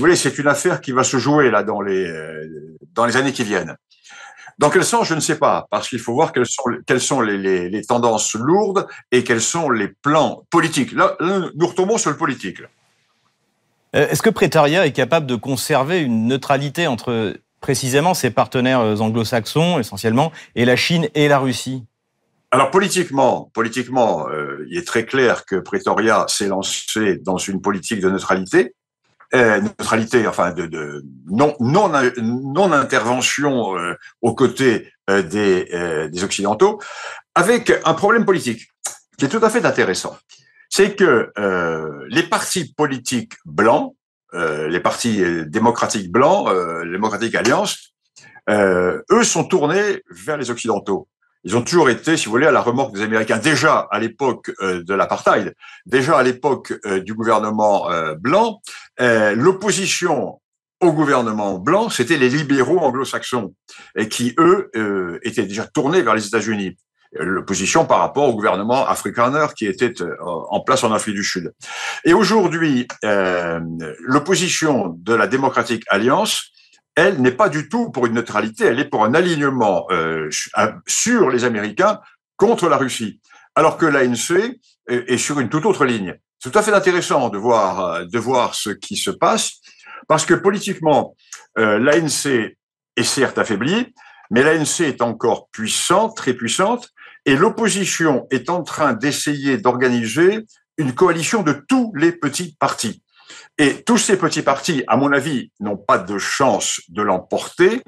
vous 0.00 0.04
voulez, 0.04 0.16
c'est 0.16 0.38
une 0.38 0.48
affaire 0.48 0.80
qui 0.80 0.92
va 0.92 1.04
se 1.04 1.18
jouer 1.18 1.50
là 1.50 1.62
dans 1.62 1.80
les 1.80 2.12
dans 2.92 3.06
les 3.06 3.16
années 3.16 3.32
qui 3.32 3.44
viennent. 3.44 3.76
Dans 4.58 4.70
quel 4.70 4.84
sens, 4.84 5.08
je 5.08 5.14
ne 5.14 5.20
sais 5.20 5.38
pas, 5.38 5.66
parce 5.70 5.88
qu'il 5.88 5.98
faut 5.98 6.14
voir 6.14 6.32
quelles 6.32 6.46
sont, 6.46 6.62
quelles 6.86 7.00
sont 7.00 7.20
les, 7.20 7.82
tendances 7.82 8.34
lourdes 8.34 8.86
et 9.10 9.24
quels 9.24 9.40
sont 9.40 9.68
les 9.68 9.88
plans 9.88 10.46
politiques. 10.50 10.92
Là, 10.92 11.16
nous 11.20 11.66
retombons 11.66 11.98
sur 11.98 12.10
le 12.10 12.16
politique. 12.16 12.60
Est-ce 13.94 14.22
que 14.22 14.30
Pretoria 14.30 14.86
est 14.86 14.92
capable 14.92 15.26
de 15.26 15.36
conserver 15.36 16.00
une 16.00 16.26
neutralité 16.26 16.88
entre 16.88 17.34
précisément 17.60 18.12
ses 18.12 18.30
partenaires 18.30 18.80
euh, 18.80 18.96
anglo-saxons 18.96 19.78
essentiellement 19.78 20.32
et 20.56 20.64
la 20.64 20.76
Chine 20.76 21.08
et 21.14 21.28
la 21.28 21.38
Russie? 21.38 21.84
Alors 22.50 22.70
politiquement, 22.70 23.50
politiquement, 23.54 24.28
euh, 24.28 24.66
il 24.68 24.78
est 24.78 24.86
très 24.86 25.06
clair 25.06 25.44
que 25.44 25.56
Pretoria 25.56 26.26
s'est 26.28 26.48
lancé 26.48 27.18
dans 27.18 27.38
une 27.38 27.60
politique 27.60 28.00
de 28.00 28.10
neutralité, 28.10 28.74
neutralité, 29.32 30.28
enfin 30.28 30.52
de, 30.52 31.04
non 31.28 31.56
non 31.58 32.72
intervention 32.72 33.74
aux 34.22 34.34
côtés 34.36 34.92
des 35.08 36.22
occidentaux, 36.22 36.80
avec 37.34 37.72
un 37.84 37.94
problème 37.94 38.24
politique 38.24 38.68
qui 39.18 39.24
est 39.24 39.28
tout 39.28 39.44
à 39.44 39.50
fait 39.50 39.64
intéressant 39.66 40.16
c'est 40.76 40.96
que 40.96 41.30
euh, 41.38 42.04
les 42.08 42.24
partis 42.24 42.74
politiques 42.74 43.34
blancs, 43.44 43.94
euh, 44.34 44.66
les 44.66 44.80
partis 44.80 45.22
démocratiques 45.46 46.10
blancs, 46.10 46.48
euh, 46.48 46.84
démocratique 46.90 47.36
alliance, 47.36 47.94
euh, 48.50 49.00
eux 49.12 49.22
sont 49.22 49.44
tournés 49.44 50.02
vers 50.10 50.36
les 50.36 50.50
occidentaux. 50.50 51.06
Ils 51.44 51.56
ont 51.56 51.62
toujours 51.62 51.90
été, 51.90 52.16
si 52.16 52.24
vous 52.24 52.32
voulez, 52.32 52.48
à 52.48 52.50
la 52.50 52.60
remorque 52.60 52.92
des 52.92 53.02
Américains. 53.02 53.38
Déjà 53.38 53.86
à 53.88 54.00
l'époque 54.00 54.50
de 54.60 54.94
l'apartheid, 54.94 55.54
déjà 55.86 56.18
à 56.18 56.24
l'époque 56.24 56.72
du 57.04 57.14
gouvernement 57.14 57.86
blanc, 58.18 58.60
l'opposition 58.98 60.40
au 60.80 60.92
gouvernement 60.92 61.58
blanc, 61.58 61.88
c'était 61.90 62.16
les 62.16 62.30
libéraux 62.30 62.78
anglo-saxons, 62.78 63.54
et 63.94 64.08
qui, 64.08 64.34
eux, 64.38 64.70
étaient 65.22 65.44
déjà 65.44 65.66
tournés 65.66 66.00
vers 66.00 66.14
les 66.14 66.26
États-Unis 66.26 66.78
l'opposition 67.14 67.86
par 67.86 68.00
rapport 68.00 68.28
au 68.28 68.34
gouvernement 68.34 68.86
afrikaner 68.86 69.46
qui 69.56 69.66
était 69.66 70.02
euh, 70.02 70.16
en 70.20 70.60
place 70.60 70.84
en 70.84 70.92
Afrique 70.92 71.14
du 71.14 71.24
Sud. 71.24 71.52
Et 72.04 72.12
aujourd'hui, 72.12 72.88
euh, 73.04 73.60
l'opposition 74.00 74.94
de 74.98 75.14
la 75.14 75.26
démocratique 75.26 75.84
alliance, 75.88 76.50
elle 76.96 77.20
n'est 77.20 77.32
pas 77.32 77.48
du 77.48 77.68
tout 77.68 77.90
pour 77.90 78.06
une 78.06 78.14
neutralité, 78.14 78.64
elle 78.66 78.80
est 78.80 78.88
pour 78.88 79.04
un 79.04 79.14
alignement 79.14 79.86
euh, 79.90 80.28
sur 80.86 81.30
les 81.30 81.44
Américains 81.44 82.00
contre 82.36 82.68
la 82.68 82.76
Russie, 82.76 83.20
alors 83.54 83.76
que 83.76 83.86
l'ANC 83.86 84.58
est 84.88 85.16
sur 85.16 85.40
une 85.40 85.48
toute 85.48 85.66
autre 85.66 85.84
ligne. 85.84 86.16
C'est 86.38 86.50
tout 86.50 86.58
à 86.58 86.62
fait 86.62 86.72
intéressant 86.74 87.30
de 87.30 87.38
voir 87.38 88.06
de 88.06 88.18
voir 88.18 88.54
ce 88.54 88.70
qui 88.70 88.96
se 88.96 89.10
passe, 89.10 89.54
parce 90.08 90.26
que 90.26 90.34
politiquement, 90.34 91.16
l'ANC 91.56 92.26
est 92.96 93.02
certes 93.02 93.38
affaiblie, 93.38 93.94
mais 94.30 94.42
l'ANC 94.42 94.80
est 94.80 95.02
encore 95.02 95.48
puissante, 95.50 96.16
très 96.16 96.34
puissante, 96.34 96.90
et 97.26 97.36
l'opposition 97.36 98.26
est 98.30 98.50
en 98.50 98.62
train 98.62 98.92
d'essayer 98.92 99.58
d'organiser 99.58 100.46
une 100.76 100.94
coalition 100.94 101.42
de 101.42 101.52
tous 101.68 101.92
les 101.94 102.12
petits 102.12 102.56
partis. 102.58 103.02
Et 103.58 103.82
tous 103.84 103.98
ces 103.98 104.16
petits 104.16 104.42
partis, 104.42 104.82
à 104.88 104.96
mon 104.96 105.12
avis, 105.12 105.50
n'ont 105.60 105.76
pas 105.76 105.98
de 105.98 106.18
chance 106.18 106.80
de 106.88 107.02
l'emporter, 107.02 107.82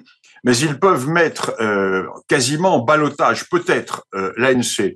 mais 0.44 0.56
ils 0.56 0.78
peuvent 0.78 1.08
mettre 1.08 1.54
euh, 1.60 2.04
quasiment 2.28 2.76
en 2.76 2.84
balotage 2.84 3.48
peut-être 3.48 4.04
euh, 4.14 4.32
l'ANC. 4.36 4.94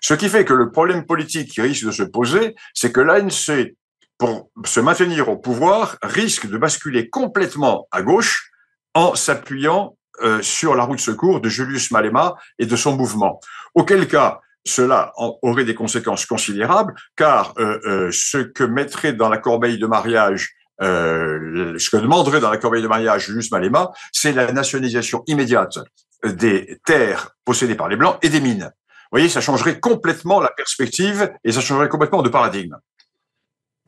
Ce 0.00 0.14
qui 0.14 0.28
fait 0.28 0.44
que 0.44 0.54
le 0.54 0.70
problème 0.70 1.04
politique 1.04 1.50
qui 1.50 1.60
risque 1.60 1.84
de 1.84 1.90
se 1.90 2.02
poser, 2.02 2.54
c'est 2.74 2.92
que 2.92 3.00
l'ANC, 3.00 3.74
pour 4.18 4.50
se 4.64 4.80
maintenir 4.80 5.28
au 5.28 5.36
pouvoir, 5.36 5.98
risque 6.02 6.48
de 6.48 6.56
basculer 6.56 7.10
complètement 7.10 7.86
à 7.90 8.02
gauche 8.02 8.50
en 8.94 9.14
s'appuyant 9.14 9.96
euh, 10.22 10.42
sur 10.42 10.74
la 10.74 10.84
roue 10.84 10.96
de 10.96 11.00
secours 11.00 11.40
de 11.40 11.48
Julius 11.48 11.90
Malema 11.90 12.36
et 12.58 12.66
de 12.66 12.76
son 12.76 12.96
mouvement. 12.96 13.40
Auquel 13.74 14.08
cas, 14.08 14.40
cela 14.64 15.12
aurait 15.16 15.64
des 15.64 15.74
conséquences 15.74 16.26
considérables, 16.26 16.94
car 17.16 17.54
euh, 17.58 17.78
euh, 17.86 18.10
ce 18.10 18.38
que 18.38 18.64
mettrait 18.64 19.12
dans 19.12 19.28
la 19.28 19.38
corbeille 19.38 19.78
de 19.78 19.86
mariage 19.86 20.50
ce 20.78 21.88
que 21.88 21.96
demanderait 21.96 22.40
dans 22.40 22.50
la 22.50 22.58
corbeille 22.58 22.82
de 22.82 22.88
mariage 22.88 23.28
Julius 23.28 23.50
Malema, 23.50 23.92
c'est 24.12 24.32
la 24.32 24.52
nationalisation 24.52 25.24
immédiate 25.26 25.78
des 26.22 26.78
terres 26.84 27.30
possédées 27.46 27.76
par 27.76 27.88
les 27.88 27.96
Blancs 27.96 28.18
et 28.20 28.28
des 28.28 28.40
mines. 28.40 28.70
Vous 29.06 29.18
voyez, 29.18 29.30
ça 29.30 29.40
changerait 29.40 29.80
complètement 29.80 30.38
la 30.38 30.50
perspective 30.50 31.32
et 31.44 31.52
ça 31.52 31.62
changerait 31.62 31.88
complètement 31.88 32.20
de 32.20 32.28
paradigme. 32.28 32.76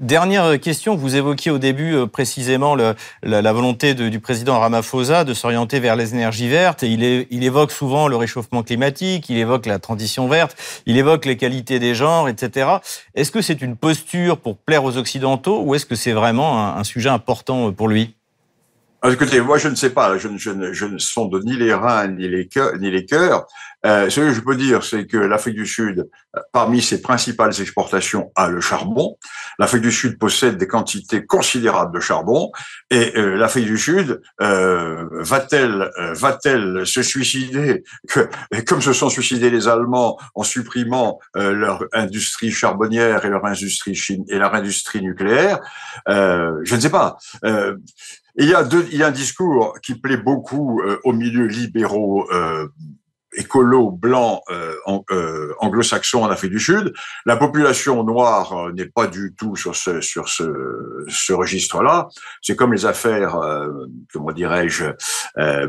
Dernière 0.01 0.61
question, 0.61 0.95
vous 0.95 1.17
évoquiez 1.17 1.51
au 1.51 1.59
début 1.59 1.93
euh, 1.93 2.07
précisément 2.07 2.77
la, 2.77 3.53
volonté 3.53 3.95
du 3.95 4.21
président 4.21 4.61
Ramaphosa 4.61 5.25
de 5.25 5.35
s'orienter 5.35 5.81
vers 5.81 5.97
les 5.97 6.15
énergies 6.15 6.49
vertes 6.49 6.85
et 6.85 6.87
il, 6.87 7.43
évoque 7.43 7.73
souvent 7.73 8.07
le 8.07 8.15
réchauffement 8.15 8.63
climatique, 8.63 9.29
il 9.29 9.39
évoque 9.39 9.67
la 9.67 9.81
transition 9.81 10.29
verte, 10.29 10.57
il 10.87 10.99
évoque 10.99 11.25
les 11.25 11.37
qualités 11.37 11.81
des 11.81 11.97
genres, 11.97 12.29
etc. 12.29 12.77
Est-ce 13.17 13.33
que 13.33 13.43
c'est 13.43 13.61
une 13.61 13.75
posture 13.75 14.39
pour 14.39 14.57
plaire 14.57 14.85
aux 14.85 14.97
Occidentaux 14.97 15.63
ou 15.65 15.75
est-ce 15.75 15.85
que 15.85 15.97
c'est 15.97 16.13
vraiment 16.13 16.77
un, 16.77 16.85
sujet 16.85 17.09
important 17.09 17.73
pour 17.73 17.89
lui? 17.89 18.15
Ah, 19.03 19.11
écoutez, 19.11 19.41
moi 19.41 19.59
je 19.59 19.67
ne 19.67 19.75
sais 19.75 19.91
pas, 19.91 20.17
je, 20.17 20.29
ne 20.29 20.99
sonde 20.99 21.41
ni 21.45 21.57
les 21.57 21.75
reins. 21.75 22.07
Ni 22.07 22.29
les 22.29 22.47
cœurs. 23.05 23.47
Euh, 23.87 24.11
ce 24.11 24.21
que 24.21 24.33
je 24.33 24.41
peux 24.41 24.57
dire, 24.57 24.83
c'est 24.83 25.07
que 25.07 25.17
l'Afrique 25.17 25.55
du 25.55 25.67
Sud, 25.67 26.09
euh, 26.37 26.41
parmi 26.53 26.83
ses 26.83 27.01
principales 27.01 27.61
exportations, 27.61 28.33
a 28.35 28.49
le 28.49 28.61
charbon. 28.61 29.17
L'Afrique 29.59 29.83
du 29.83 29.93
Sud 29.93 30.19
possède 30.19 30.57
des 30.57 30.67
quantités 30.67 31.25
considérables 31.25 31.95
de 31.95 32.01
charbon, 32.01 32.51
et 32.91 33.17
euh, 33.17 33.37
l'Afrique 33.37 33.67
du 33.67 33.79
Sud 33.79 34.21
euh, 34.41 35.07
va-t-elle 35.13 35.91
euh, 35.99 36.13
va-t-elle 36.15 36.87
se 36.87 37.03
suicider 37.03 37.85
que, 38.09 38.29
comme 38.67 38.83
se 38.83 38.93
sont 38.93 39.11
suicidés 39.11 39.51
les 39.51 39.69
Allemands 39.69 40.19
en 40.35 40.43
supprimant 40.43 41.21
leur 41.35 41.85
industrie 41.93 42.51
charbonnière 42.51 43.25
et 43.25 43.29
leur 43.29 43.45
industrie 43.45 43.95
chine 43.95 44.25
et 44.29 44.39
leur 44.39 44.55
industrie 44.55 45.03
nucléaire 45.03 45.61
Je 46.07 46.75
ne 46.75 46.81
sais 46.81 46.91
pas 46.91 47.19
il 48.39 48.49
y 48.49 48.55
a 48.55 48.63
deux, 48.63 48.87
il 48.93 48.99
y 48.99 49.03
a 49.03 49.09
un 49.09 49.13
discours 49.13 49.79
qui 49.83 49.97
plaît 49.97 50.17
beaucoup 50.17 50.81
euh, 50.81 50.99
aux 51.05 51.13
milieux 51.13 51.47
libéraux 51.47 52.29
euh, 53.35 53.41
écolos 53.41 53.91
blancs 53.91 54.41
euh, 54.51 54.75
euh, 55.11 55.55
anglo-saxons 55.59 56.23
en 56.23 56.31
Afrique 56.31 56.51
du 56.51 56.61
Sud. 56.61 56.93
La 57.27 57.37
population 57.37 58.03
noire 58.05 58.73
n'est 58.75 58.87
pas 58.89 59.07
du 59.07 59.35
tout 59.37 59.57
sur 59.57 59.77
ce 59.77 60.01
sur 60.01 60.29
ce, 60.29 61.05
ce 61.09 61.33
registre-là. 61.33 62.09
C'est 62.43 62.57
comme 62.57 62.73
les 62.73 62.87
affaires, 62.87 63.41
comment 64.13 64.33
dirais-je, 64.33 64.87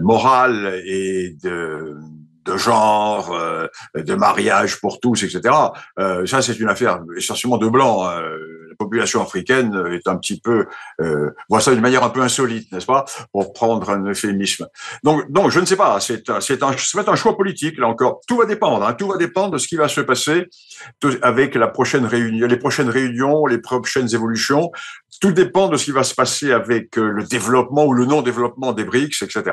morales 0.01 0.81
et 0.85 1.35
de 1.43 1.95
de 2.49 2.57
genre, 2.57 3.37
de 3.95 4.15
mariage 4.15 4.79
pour 4.79 4.99
tous, 4.99 5.23
etc. 5.23 5.55
ça, 6.25 6.41
c'est 6.41 6.59
une 6.59 6.69
affaire 6.69 6.99
essentiellement 7.17 7.57
de 7.57 7.67
blancs 7.67 8.09
population 8.79 9.21
africaine 9.21 9.75
est 9.91 10.07
un 10.07 10.15
petit 10.17 10.39
peu 10.39 10.65
euh, 11.01 11.31
voit 11.49 11.59
ça 11.59 11.71
d'une 11.71 11.81
manière 11.81 12.03
un 12.03 12.09
peu 12.09 12.21
insolite, 12.21 12.71
n'est-ce 12.71 12.85
pas, 12.85 13.05
pour 13.31 13.53
prendre 13.53 13.87
un 13.89 14.03
euphémisme. 14.05 14.67
Donc, 15.03 15.29
donc 15.29 15.51
je 15.51 15.59
ne 15.59 15.65
sais 15.65 15.75
pas. 15.75 15.99
C'est 15.99 16.23
c'est 16.39 16.63
un, 16.63 16.71
un 16.71 17.15
choix 17.15 17.37
politique 17.37 17.77
là 17.77 17.87
encore. 17.87 18.21
Tout 18.27 18.37
va 18.37 18.45
dépendre. 18.45 18.85
Hein, 18.85 18.93
tout 18.93 19.07
va 19.07 19.17
dépendre 19.17 19.51
de 19.51 19.57
ce 19.57 19.67
qui 19.67 19.75
va 19.75 19.89
se 19.89 20.01
passer 20.01 20.47
avec 21.21 21.55
la 21.55 21.67
prochaine 21.67 22.05
réunion, 22.05 22.47
les 22.47 22.57
prochaines 22.57 22.89
réunions, 22.89 23.45
les 23.45 23.59
prochaines 23.59 24.13
évolutions. 24.15 24.71
Tout 25.19 25.33
dépend 25.33 25.67
de 25.67 25.75
ce 25.75 25.85
qui 25.85 25.91
va 25.91 26.03
se 26.03 26.15
passer 26.15 26.53
avec 26.53 26.97
euh, 26.97 27.11
le 27.11 27.23
développement 27.25 27.85
ou 27.85 27.93
le 27.93 28.05
non-développement 28.05 28.71
des 28.71 28.85
BRICS, 28.85 29.21
etc. 29.23 29.51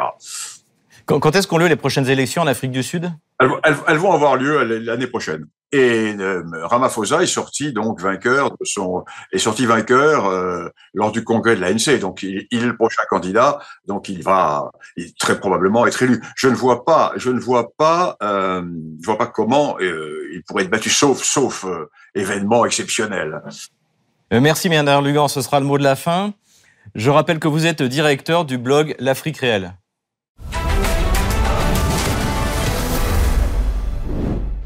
Quand, 1.06 1.36
est-ce 1.36 1.46
qu'on 1.46 1.58
lieu 1.58 1.68
les 1.68 1.76
prochaines 1.76 2.08
élections 2.08 2.42
en 2.42 2.48
Afrique 2.48 2.72
du 2.72 2.82
Sud? 2.82 3.12
Elles, 3.38 3.96
vont 3.98 4.12
avoir 4.12 4.34
lieu 4.34 4.64
l'année 4.64 5.06
prochaine. 5.06 5.46
Et 5.70 6.14
euh, 6.18 6.42
Ramaphosa 6.62 7.22
est 7.22 7.26
sorti 7.26 7.72
donc 7.72 8.00
vainqueur 8.00 8.50
de 8.50 8.64
son 8.64 9.04
est 9.32 9.38
sorti 9.38 9.66
vainqueur 9.66 10.26
euh, 10.26 10.68
lors 10.94 11.12
du 11.12 11.22
congrès 11.22 11.54
de 11.54 11.60
l'ANC. 11.60 12.00
Donc 12.00 12.24
il, 12.24 12.46
il, 12.50 12.62
est 12.62 12.66
le 12.66 12.76
prochain 12.76 13.02
candidat. 13.08 13.60
Donc 13.86 14.08
il 14.08 14.22
va 14.22 14.70
très 15.18 15.38
probablement 15.38 15.86
être 15.86 16.02
élu. 16.02 16.20
Je 16.34 16.48
ne 16.48 16.54
vois 16.54 16.84
pas, 16.84 17.12
je 17.16 17.30
ne 17.30 17.38
vois 17.38 17.70
pas, 17.76 18.16
euh, 18.22 18.62
je 19.00 19.06
vois 19.06 19.18
pas 19.18 19.26
comment 19.26 19.78
il 19.78 20.42
pourrait 20.46 20.64
être 20.64 20.70
battu, 20.70 20.90
sauf 20.90 21.22
sauf 21.22 21.64
événement 22.16 22.64
exceptionnel. 22.64 23.42
Merci 24.32 24.68
Méandre 24.68 25.02
Lugan, 25.02 25.28
ce 25.28 25.40
sera 25.40 25.60
le 25.60 25.66
mot 25.66 25.78
de 25.78 25.84
la 25.84 25.94
fin. 25.94 26.32
Je 26.96 27.10
rappelle 27.10 27.38
que 27.38 27.48
vous 27.48 27.66
êtes 27.66 27.82
directeur 27.82 28.44
du 28.44 28.58
blog 28.58 28.96
L'Afrique 28.98 29.38
réelle. 29.38 29.74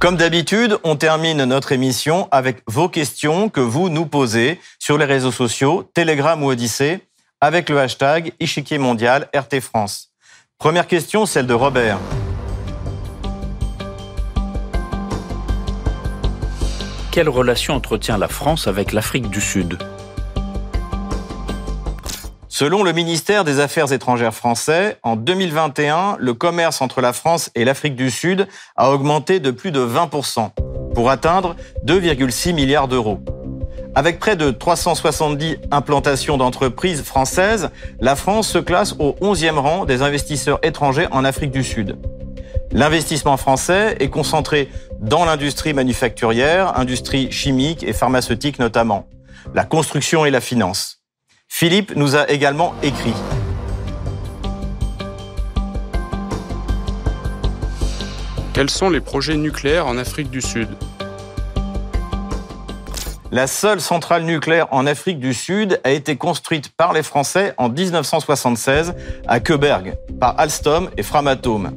Comme 0.00 0.16
d'habitude, 0.16 0.78
on 0.82 0.96
termine 0.96 1.44
notre 1.44 1.72
émission 1.72 2.26
avec 2.30 2.62
vos 2.66 2.88
questions 2.88 3.50
que 3.50 3.60
vous 3.60 3.90
nous 3.90 4.06
posez 4.06 4.58
sur 4.78 4.96
les 4.96 5.04
réseaux 5.04 5.30
sociaux, 5.30 5.90
Telegram 5.92 6.42
ou 6.42 6.46
Odyssée, 6.46 7.00
avec 7.42 7.68
le 7.68 7.78
hashtag 7.78 8.32
Ichiquier 8.40 8.78
Mondial 8.78 9.28
RT 9.36 9.60
France. 9.60 10.14
Première 10.56 10.86
question, 10.86 11.26
celle 11.26 11.46
de 11.46 11.52
Robert. 11.52 11.98
Quelle 17.10 17.28
relation 17.28 17.74
entretient 17.74 18.16
la 18.16 18.28
France 18.28 18.68
avec 18.68 18.94
l'Afrique 18.94 19.28
du 19.28 19.42
Sud? 19.42 19.76
Selon 22.60 22.82
le 22.82 22.92
ministère 22.92 23.44
des 23.44 23.58
Affaires 23.58 23.90
étrangères 23.90 24.34
français, 24.34 24.98
en 25.02 25.16
2021, 25.16 26.18
le 26.20 26.34
commerce 26.34 26.82
entre 26.82 27.00
la 27.00 27.14
France 27.14 27.50
et 27.54 27.64
l'Afrique 27.64 27.96
du 27.96 28.10
Sud 28.10 28.46
a 28.76 28.90
augmenté 28.90 29.40
de 29.40 29.50
plus 29.50 29.72
de 29.72 29.80
20% 29.80 30.50
pour 30.94 31.08
atteindre 31.08 31.56
2,6 31.86 32.52
milliards 32.52 32.86
d'euros. 32.86 33.20
Avec 33.94 34.18
près 34.18 34.36
de 34.36 34.50
370 34.50 35.56
implantations 35.70 36.36
d'entreprises 36.36 37.02
françaises, 37.02 37.70
la 37.98 38.14
France 38.14 38.48
se 38.48 38.58
classe 38.58 38.94
au 38.98 39.16
11e 39.22 39.56
rang 39.56 39.86
des 39.86 40.02
investisseurs 40.02 40.58
étrangers 40.62 41.08
en 41.12 41.24
Afrique 41.24 41.52
du 41.52 41.64
Sud. 41.64 41.96
L'investissement 42.72 43.38
français 43.38 43.96
est 44.00 44.10
concentré 44.10 44.68
dans 45.00 45.24
l'industrie 45.24 45.72
manufacturière, 45.72 46.78
industrie 46.78 47.32
chimique 47.32 47.82
et 47.84 47.94
pharmaceutique 47.94 48.58
notamment, 48.58 49.06
la 49.54 49.64
construction 49.64 50.26
et 50.26 50.30
la 50.30 50.42
finance. 50.42 50.99
Philippe 51.60 51.92
nous 51.94 52.16
a 52.16 52.26
également 52.30 52.74
écrit. 52.82 53.12
Quels 58.54 58.70
sont 58.70 58.88
les 58.88 59.02
projets 59.02 59.36
nucléaires 59.36 59.86
en 59.86 59.98
Afrique 59.98 60.30
du 60.30 60.40
Sud? 60.40 60.70
La 63.30 63.46
seule 63.46 63.82
centrale 63.82 64.22
nucléaire 64.22 64.68
en 64.70 64.86
Afrique 64.86 65.18
du 65.20 65.34
Sud 65.34 65.82
a 65.84 65.90
été 65.90 66.16
construite 66.16 66.70
par 66.70 66.94
les 66.94 67.02
Français 67.02 67.52
en 67.58 67.68
1976 67.68 68.94
à 69.28 69.38
Queberg 69.40 69.98
par 70.18 70.40
Alstom 70.40 70.88
et 70.96 71.02
Framatome. 71.02 71.72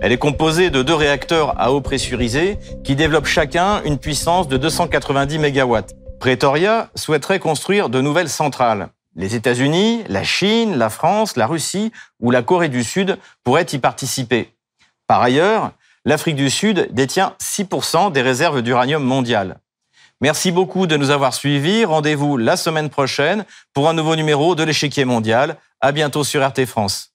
Elle 0.00 0.12
est 0.12 0.18
composée 0.18 0.68
de 0.68 0.82
deux 0.82 0.94
réacteurs 0.94 1.58
à 1.58 1.72
eau 1.72 1.80
pressurisée 1.80 2.58
qui 2.84 2.96
développent 2.96 3.24
chacun 3.24 3.82
une 3.84 3.96
puissance 3.96 4.46
de 4.46 4.58
290 4.58 5.38
MW. 5.38 5.78
Pretoria 6.20 6.90
souhaiterait 6.96 7.38
construire 7.38 7.88
de 7.88 8.02
nouvelles 8.02 8.28
centrales. 8.28 8.90
Les 9.14 9.34
États-Unis, 9.34 10.04
la 10.08 10.24
Chine, 10.24 10.76
la 10.76 10.90
France, 10.90 11.36
la 11.36 11.46
Russie 11.46 11.92
ou 12.20 12.30
la 12.30 12.42
Corée 12.42 12.68
du 12.68 12.82
Sud 12.82 13.18
pourraient 13.44 13.66
y 13.72 13.78
participer. 13.78 14.54
Par 15.06 15.20
ailleurs, 15.20 15.72
l'Afrique 16.04 16.36
du 16.36 16.50
Sud 16.50 16.88
détient 16.92 17.36
6% 17.40 18.12
des 18.12 18.22
réserves 18.22 18.62
d'uranium 18.62 19.02
mondiales. 19.02 19.58
Merci 20.20 20.52
beaucoup 20.52 20.86
de 20.86 20.96
nous 20.96 21.10
avoir 21.10 21.34
suivis. 21.34 21.84
Rendez-vous 21.84 22.36
la 22.36 22.56
semaine 22.56 22.90
prochaine 22.90 23.44
pour 23.74 23.88
un 23.88 23.92
nouveau 23.92 24.16
numéro 24.16 24.54
de 24.54 24.62
l'échiquier 24.62 25.04
mondial. 25.04 25.56
À 25.80 25.92
bientôt 25.92 26.24
sur 26.24 26.46
RT 26.46 26.64
France. 26.66 27.11